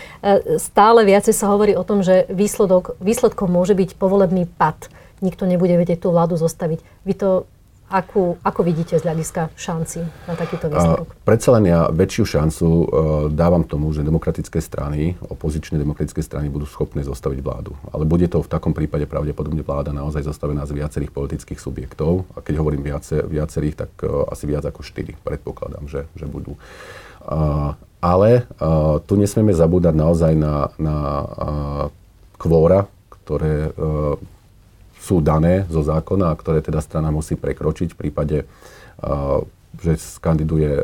stále 0.60 1.08
viacej 1.08 1.32
sa 1.32 1.47
hovorí 1.47 1.80
o 1.80 1.88
tom, 1.88 2.04
že 2.04 2.28
výsledok, 2.28 2.99
výsledkom 2.99 3.47
môže 3.47 3.71
byť 3.71 3.95
povolebný 3.95 4.51
pad 4.60 4.91
nikto 5.26 5.50
nebude 5.50 5.74
vedieť 5.74 6.06
tú 6.06 6.14
vládu 6.14 6.38
zostaviť. 6.38 6.80
Vy 7.04 7.14
to 7.18 7.30
Akú, 7.86 8.42
ako 8.42 8.66
vidíte 8.66 8.98
z 8.98 9.06
hľadiska 9.06 9.54
šanci 9.54 10.02
na 10.26 10.34
takýto 10.34 10.74
výsledok? 10.74 11.06
Predsa 11.22 11.54
len 11.54 11.70
ja 11.70 11.86
väčšiu 11.94 12.26
šancu 12.26 12.66
uh, 12.66 12.86
dávam 13.30 13.62
tomu, 13.62 13.94
že 13.94 14.02
demokratické 14.02 14.58
strany, 14.58 15.14
opozičné 15.22 15.78
demokratické 15.78 16.18
strany 16.26 16.50
budú 16.50 16.66
schopné 16.66 17.06
zostaviť 17.06 17.46
vládu. 17.46 17.78
Ale 17.94 18.10
bude 18.10 18.26
to 18.26 18.42
v 18.42 18.50
takom 18.50 18.74
prípade 18.74 19.06
pravdepodobne 19.06 19.62
vláda 19.62 19.94
naozaj 19.94 20.26
zostavená 20.26 20.66
z 20.66 20.82
viacerých 20.82 21.14
politických 21.14 21.62
subjektov. 21.62 22.26
A 22.34 22.42
keď 22.42 22.66
hovorím 22.66 22.82
viacer, 22.82 23.22
viacerých, 23.22 23.78
tak 23.78 23.92
uh, 24.02 24.34
asi 24.34 24.50
viac 24.50 24.66
ako 24.66 24.82
štyri 24.82 25.14
predpokladám, 25.22 25.86
že, 25.86 26.10
že 26.18 26.26
budú. 26.26 26.58
Uh, 27.22 27.78
ale 28.02 28.50
uh, 28.58 28.98
tu 29.06 29.14
nesmieme 29.14 29.54
zabúdať 29.54 29.94
naozaj 29.94 30.34
na, 30.34 30.74
na 30.82 30.98
uh, 30.98 31.86
kvóra, 32.42 32.90
ktoré 33.14 33.74
sú 35.06 35.22
dané 35.22 35.70
zo 35.70 35.86
zákona 35.86 36.34
a 36.34 36.38
ktoré 36.38 36.65
teda 36.65 36.82
strana 36.82 37.13
musí 37.13 37.38
prekročiť 37.38 37.94
v 37.94 38.00
prípade, 38.02 38.38
že 39.78 39.91
skandiduje 40.02 40.82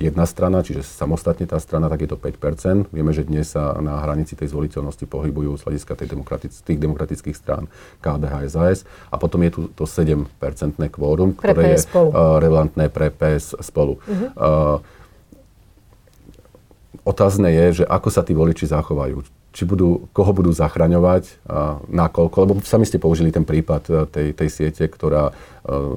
jedna 0.00 0.24
strana, 0.24 0.64
čiže 0.64 0.80
samostatne 0.86 1.44
tá 1.44 1.60
strana, 1.60 1.92
tak 1.92 2.06
je 2.06 2.10
to 2.10 2.18
5% 2.18 2.88
Vieme, 2.94 3.12
že 3.12 3.28
dnes 3.28 3.52
sa 3.52 3.76
na 3.82 4.00
hranici 4.00 4.32
tej 4.32 4.54
zvoliteľnosti 4.54 5.04
pohybujú 5.04 5.60
z 5.60 5.62
hľadiska 5.68 5.92
tej 5.98 6.08
demokratic- 6.14 6.62
tých 6.64 6.78
demokratických 6.80 7.36
strán 7.36 7.68
KDH, 8.00 8.34
SAS. 8.48 8.78
A 9.12 9.20
potom 9.20 9.44
je 9.44 9.50
tu 9.50 9.60
to 9.76 9.84
7-percentné 9.84 10.88
kvórum, 10.88 11.36
ktoré 11.36 11.76
je 11.76 11.84
uh, 11.92 12.40
relevantné 12.40 12.88
pre 12.88 13.12
PS 13.12 13.60
spolu. 13.60 14.00
Uh-huh. 14.00 14.30
Uh, 14.38 14.76
otázne 17.04 17.52
je, 17.52 17.82
že 17.82 17.84
ako 17.84 18.08
sa 18.08 18.24
tí 18.24 18.32
voliči 18.32 18.70
zachovajú 18.70 19.39
či 19.50 19.66
budú, 19.66 20.06
koho 20.14 20.30
budú 20.30 20.54
zachraňovať 20.54 21.42
a 21.50 21.82
nakoľko, 21.90 22.36
lebo 22.46 22.52
sami 22.62 22.86
ste 22.86 23.02
použili 23.02 23.34
ten 23.34 23.42
prípad 23.42 23.82
e, 23.90 23.92
tej, 24.06 24.26
tej 24.38 24.48
siete, 24.48 24.86
ktorá 24.86 25.30
e, 25.30 25.32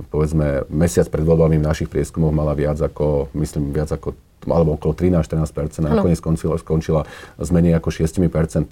povedzme 0.09 0.65
mesiac 0.73 1.05
pred 1.13 1.21
voľbami 1.21 1.61
v 1.61 1.67
našich 1.67 1.89
prieskumoch 1.89 2.33
mala 2.33 2.57
viac 2.57 2.81
ako, 2.81 3.29
myslím, 3.37 3.69
viac 3.69 3.93
ako 3.93 4.17
alebo 4.43 4.75
okolo 4.75 4.91
13-14% 4.91 5.87
a 5.87 5.95
nakoniec 5.95 6.19
skončila, 6.19 6.59
skončila 6.59 7.01
s 7.39 7.47
menej 7.47 7.79
ako 7.79 7.95
6%. 7.95 8.19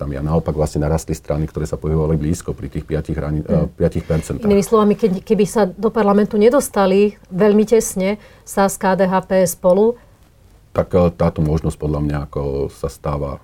A 0.03 0.19
naopak 0.19 0.51
vlastne 0.51 0.83
narastli 0.83 1.15
strany, 1.15 1.47
ktoré 1.47 1.63
sa 1.63 1.79
pohybovali 1.79 2.19
blízko 2.19 2.51
pri 2.51 2.67
tých 2.67 2.83
5%. 2.83 3.15
Hrani, 3.15 3.39
mm. 3.39 3.79
5%. 3.79 4.43
Inými 4.43 4.65
slovami, 4.67 4.99
keď, 4.99 5.23
keby 5.23 5.45
sa 5.47 5.63
do 5.63 5.87
parlamentu 5.87 6.35
nedostali 6.35 7.15
veľmi 7.31 7.63
tesne 7.63 8.19
SAS, 8.43 8.75
KDH, 8.75 9.13
PS 9.31 9.55
spolu, 9.55 9.95
tak 10.71 10.91
e, 10.95 11.11
táto 11.15 11.43
možnosť 11.43 11.77
podľa 11.79 12.01
mňa 12.03 12.17
ako 12.31 12.71
sa 12.71 12.87
stáva 12.87 13.43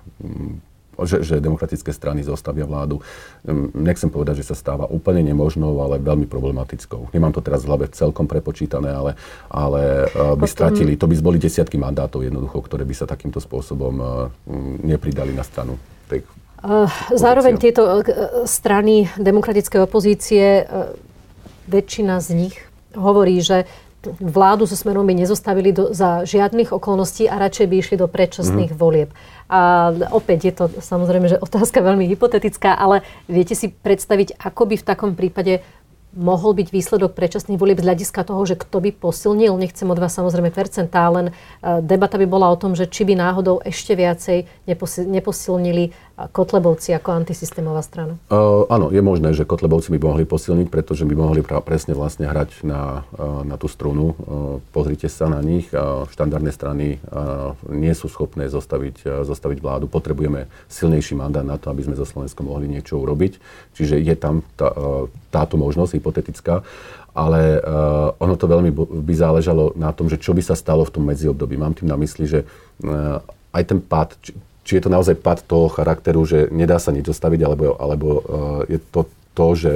že, 1.04 1.22
že 1.22 1.42
demokratické 1.42 1.92
strany 1.94 2.24
zostavia 2.26 2.66
vládu. 2.66 2.98
Hm, 3.46 3.74
nechcem 3.74 4.10
povedať, 4.10 4.42
že 4.42 4.54
sa 4.54 4.56
stáva 4.58 4.88
úplne 4.88 5.22
nemožnou, 5.22 5.78
ale 5.82 6.02
veľmi 6.02 6.26
problematickou. 6.26 7.12
Nemám 7.14 7.34
to 7.34 7.44
teraz 7.44 7.62
v 7.62 7.70
hlave 7.70 7.86
celkom 7.92 8.26
prepočítané, 8.26 8.90
ale, 8.90 9.12
ale 9.52 10.08
uh, 10.10 10.34
by 10.34 10.46
Potom... 10.46 10.54
stratili, 10.54 10.98
to 10.98 11.06
by 11.06 11.14
boli 11.20 11.38
desiatky 11.38 11.76
mandátov 11.78 12.24
jednoducho, 12.24 12.58
ktoré 12.64 12.82
by 12.82 12.94
sa 12.94 13.06
takýmto 13.06 13.38
spôsobom 13.38 13.94
uh, 13.98 14.08
nepridali 14.82 15.30
na 15.34 15.44
stranu 15.46 15.78
tej 16.08 16.24
Zároveň 17.14 17.54
tieto 17.54 18.02
strany 18.42 19.06
demokratickej 19.14 19.78
opozície, 19.78 20.66
väčšina 21.70 22.18
z 22.18 22.28
nich 22.34 22.56
hovorí, 22.98 23.38
že 23.38 23.68
vládu 24.16 24.64
so 24.64 24.76
Smerom 24.76 25.04
by 25.04 25.14
nezostavili 25.14 25.72
do, 25.72 25.92
za 25.92 26.24
žiadnych 26.24 26.72
okolností 26.72 27.28
a 27.28 27.36
radšej 27.36 27.66
by 27.68 27.74
išli 27.76 27.96
do 28.00 28.08
predčasných 28.08 28.72
mm. 28.72 28.78
volieb. 28.78 29.10
A 29.48 29.92
opäť 30.12 30.38
je 30.48 30.54
to 30.54 30.64
samozrejme, 30.80 31.28
že 31.28 31.40
otázka 31.40 31.80
veľmi 31.80 32.04
hypotetická, 32.08 32.76
ale 32.76 33.04
viete 33.28 33.56
si 33.56 33.72
predstaviť, 33.72 34.36
ako 34.36 34.62
by 34.68 34.74
v 34.76 34.86
takom 34.86 35.12
prípade 35.16 35.64
mohol 36.16 36.56
byť 36.56 36.68
výsledok 36.72 37.12
predčasných 37.12 37.60
volieb 37.60 37.78
z 37.78 37.86
hľadiska 37.86 38.24
toho, 38.24 38.40
že 38.48 38.56
kto 38.56 38.80
by 38.80 38.90
posilnil, 38.96 39.60
nechcem 39.60 39.84
od 39.86 40.00
vás 40.00 40.16
samozrejme 40.16 40.48
percentá, 40.48 41.04
len 41.12 41.30
e, 41.30 41.32
debata 41.84 42.16
by 42.16 42.24
bola 42.24 42.48
o 42.48 42.56
tom, 42.56 42.72
že 42.72 42.88
či 42.88 43.04
by 43.04 43.12
náhodou 43.12 43.60
ešte 43.60 43.92
viacej 43.92 44.48
neposilnili 45.04 45.92
Kotlebovci 46.18 46.90
ako 46.98 47.14
antisystémová 47.14 47.78
strana? 47.86 48.18
Uh, 48.26 48.66
áno, 48.66 48.90
je 48.90 48.98
možné, 48.98 49.30
že 49.38 49.46
Kotlebovci 49.46 49.94
by 49.94 50.02
mohli 50.02 50.24
posilniť, 50.26 50.66
pretože 50.66 51.06
by 51.06 51.14
mohli 51.14 51.46
pra- 51.46 51.62
presne 51.62 51.94
vlastne 51.94 52.26
hrať 52.26 52.66
na, 52.66 53.06
uh, 53.14 53.46
na 53.46 53.54
tú 53.54 53.70
strunu. 53.70 54.18
Uh, 54.18 54.58
pozrite 54.74 55.06
sa 55.06 55.30
na 55.30 55.38
nich. 55.38 55.70
Uh, 55.70 56.10
štandardné 56.10 56.50
strany 56.50 56.98
uh, 56.98 57.54
nie 57.70 57.94
sú 57.94 58.10
schopné 58.10 58.50
zostaviť, 58.50 58.96
uh, 59.06 59.10
zostaviť 59.22 59.62
vládu. 59.62 59.86
Potrebujeme 59.86 60.50
silnejší 60.66 61.14
mandát 61.14 61.46
na 61.46 61.54
to, 61.54 61.70
aby 61.70 61.86
sme 61.86 61.94
zo 61.94 62.02
Slovenskom 62.02 62.50
mohli 62.50 62.66
niečo 62.66 62.98
urobiť. 62.98 63.38
Čiže 63.78 64.02
je 64.02 64.14
tam 64.18 64.42
tá, 64.58 64.74
uh, 64.74 65.06
táto 65.30 65.54
možnosť 65.54 66.02
hypotetická 66.02 66.66
ale 67.18 67.58
uh, 67.58 68.14
ono 68.22 68.38
to 68.38 68.46
veľmi 68.46 68.70
by 69.02 69.14
záležalo 69.18 69.74
na 69.74 69.90
tom, 69.90 70.06
že 70.06 70.22
čo 70.22 70.38
by 70.38 70.42
sa 70.44 70.54
stalo 70.54 70.86
v 70.86 70.94
tom 70.94 71.02
medziobdobí. 71.02 71.58
Mám 71.58 71.82
tým 71.82 71.90
na 71.90 71.98
mysli, 71.98 72.30
že 72.30 72.46
uh, 72.46 73.18
aj 73.50 73.62
ten 73.74 73.82
pád, 73.82 74.14
či 74.68 74.76
je 74.76 74.84
to 74.84 74.92
naozaj 74.92 75.16
pad 75.16 75.40
toho 75.48 75.72
charakteru, 75.72 76.28
že 76.28 76.52
nedá 76.52 76.76
sa 76.76 76.92
nič 76.92 77.08
zostaviť, 77.08 77.40
alebo, 77.40 77.72
alebo 77.80 78.08
uh, 78.20 78.20
je 78.68 78.76
to 78.92 79.08
to, 79.32 79.46
že 79.56 79.72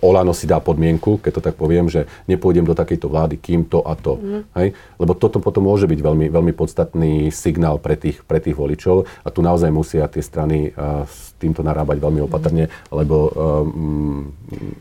Olano 0.00 0.32
si 0.36 0.44
dá 0.48 0.60
podmienku, 0.60 1.18
keď 1.20 1.32
to 1.38 1.42
tak 1.42 1.54
poviem, 1.56 1.86
že 1.86 2.08
nepôjdem 2.26 2.64
do 2.64 2.74
takejto 2.74 3.06
vlády, 3.08 3.36
kým 3.40 3.68
to 3.68 3.82
a 3.84 3.94
to. 3.96 4.18
Mm. 4.18 4.42
Hej? 4.56 4.68
Lebo 4.96 5.12
toto 5.16 5.38
potom 5.38 5.66
môže 5.68 5.88
byť 5.88 6.00
veľmi, 6.00 6.26
veľmi 6.32 6.52
podstatný 6.52 7.28
signál 7.30 7.80
pre 7.80 7.96
tých, 7.96 8.24
pre 8.24 8.38
tých 8.40 8.56
voličov 8.56 9.08
a 9.24 9.28
tu 9.28 9.40
naozaj 9.40 9.70
musia 9.72 10.08
tie 10.08 10.24
strany 10.24 10.72
uh, 10.72 11.04
s 11.06 11.36
týmto 11.36 11.60
narábať 11.60 12.00
veľmi 12.00 12.24
opatrne, 12.24 12.72
lebo 12.88 13.28
um, 13.36 14.32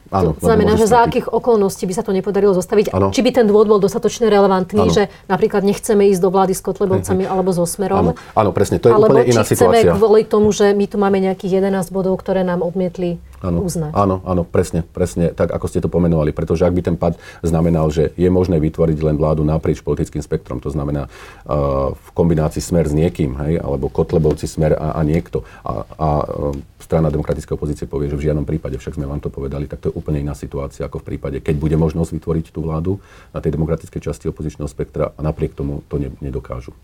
áno. 0.07 0.31
To 0.39 0.47
znamená, 0.47 0.79
že 0.79 0.87
za 0.87 1.03
akých 1.03 1.27
okolností 1.27 1.83
by 1.83 1.93
sa 1.93 2.03
to 2.03 2.15
nepodarilo 2.15 2.55
zostaviť? 2.55 2.95
Ano. 2.95 3.11
Či 3.11 3.21
by 3.21 3.31
ten 3.35 3.45
dôvod 3.45 3.67
bol 3.67 3.79
dostatočne 3.83 4.31
relevantný, 4.31 4.87
ano. 4.87 4.93
že 4.93 5.11
napríklad 5.27 5.67
nechceme 5.67 6.07
ísť 6.15 6.21
do 6.23 6.29
vlády 6.31 6.55
s 6.55 6.63
Kotlebovcami 6.63 7.27
uh-huh. 7.27 7.33
alebo 7.35 7.51
so 7.51 7.67
Smerom? 7.67 7.99
Áno. 7.99 8.11
áno, 8.15 8.49
presne, 8.55 8.79
to 8.79 8.87
je 8.87 8.95
alebo 8.95 9.11
úplne 9.11 9.35
iná 9.35 9.43
situácia. 9.43 9.91
Alebo 9.91 9.99
kvôli 9.99 10.23
tomu, 10.23 10.55
že 10.55 10.71
my 10.71 10.85
tu 10.87 10.95
máme 10.95 11.19
nejakých 11.19 11.59
11 11.59 11.91
bodov, 11.91 12.15
ktoré 12.23 12.47
nám 12.47 12.63
odmietli 12.63 13.19
áno, 13.47 13.59
uznať. 13.63 13.91
Áno, 13.93 14.15
áno, 14.25 14.41
presne, 14.43 14.81
presne, 14.81 15.31
tak 15.31 15.53
ako 15.53 15.65
ste 15.69 15.79
to 15.83 15.89
pomenovali. 15.89 16.33
Pretože 16.33 16.65
ak 16.65 16.73
by 16.73 16.81
ten 16.81 16.97
pad 16.97 17.15
znamenal, 17.45 17.93
že 17.93 18.11
je 18.17 18.29
možné 18.33 18.57
vytvoriť 18.57 18.97
len 19.05 19.15
vládu 19.15 19.45
naprieč 19.45 19.85
politickým 19.85 20.25
spektrom, 20.25 20.57
to 20.59 20.73
znamená 20.73 21.05
uh, 21.05 21.93
v 21.93 22.09
kombinácii 22.17 22.61
smer 22.61 22.89
s 22.89 22.93
niekým, 22.93 23.37
hej, 23.45 23.61
alebo 23.61 23.91
Kotlebovci 23.91 24.49
smer 24.49 24.73
a, 24.75 24.97
a 24.97 25.01
niekto. 25.05 25.45
A, 25.61 25.85
a 25.85 26.07
uh, 26.25 26.57
strana 26.85 27.09
demokratickej 27.09 27.57
opozície 27.57 27.89
povie, 27.89 28.13
že 28.13 28.17
v 28.21 28.29
žiadnom 28.29 28.45
prípade, 28.45 28.77
však 28.77 29.01
sme 29.01 29.09
vám 29.09 29.17
to 29.17 29.33
povedali, 29.33 29.65
tak 29.65 29.81
to 29.81 29.89
je 29.89 29.97
úplne 29.97 30.21
iná 30.21 30.37
situácia 30.37 30.85
ako 30.85 31.01
v 31.01 31.17
prípade, 31.17 31.37
keď 31.41 31.57
bude 31.57 31.73
možnosť 31.81 32.13
vytvoriť 32.13 32.45
tú 32.53 32.61
vládu 32.61 33.01
na 33.33 33.41
tej 33.41 33.57
demokratickej 33.57 34.01
časti 34.05 34.29
opozičného 34.29 34.69
spektra 34.69 35.09
a 35.17 35.19
napriek 35.25 35.57
tomu 35.57 35.81
to 35.89 35.97
ne, 35.97 36.13
nedokážu. 36.21 36.77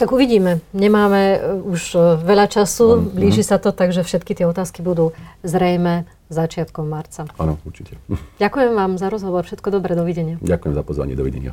Tak 0.00 0.16
uvidíme. 0.16 0.64
Nemáme 0.72 1.36
e, 1.36 1.38
už 1.60 1.82
e, 1.92 1.98
veľa 2.24 2.48
času, 2.48 2.96
mm, 2.96 3.20
blíži 3.20 3.44
sa 3.44 3.60
to, 3.60 3.68
takže 3.68 4.00
všetky 4.00 4.32
tie 4.32 4.48
otázky 4.48 4.80
budú 4.80 5.12
zrejme 5.44 6.08
začiatkom 6.32 6.88
marca. 6.88 7.28
Áno, 7.36 7.60
určite. 7.68 8.00
Ďakujem 8.40 8.72
vám 8.72 8.96
za 8.96 9.12
rozhovor, 9.12 9.44
všetko 9.44 9.68
dobré, 9.68 9.92
dovidenia. 9.92 10.40
Ďakujem 10.40 10.72
za 10.72 10.82
pozvanie, 10.86 11.12
dovidenia. 11.12 11.52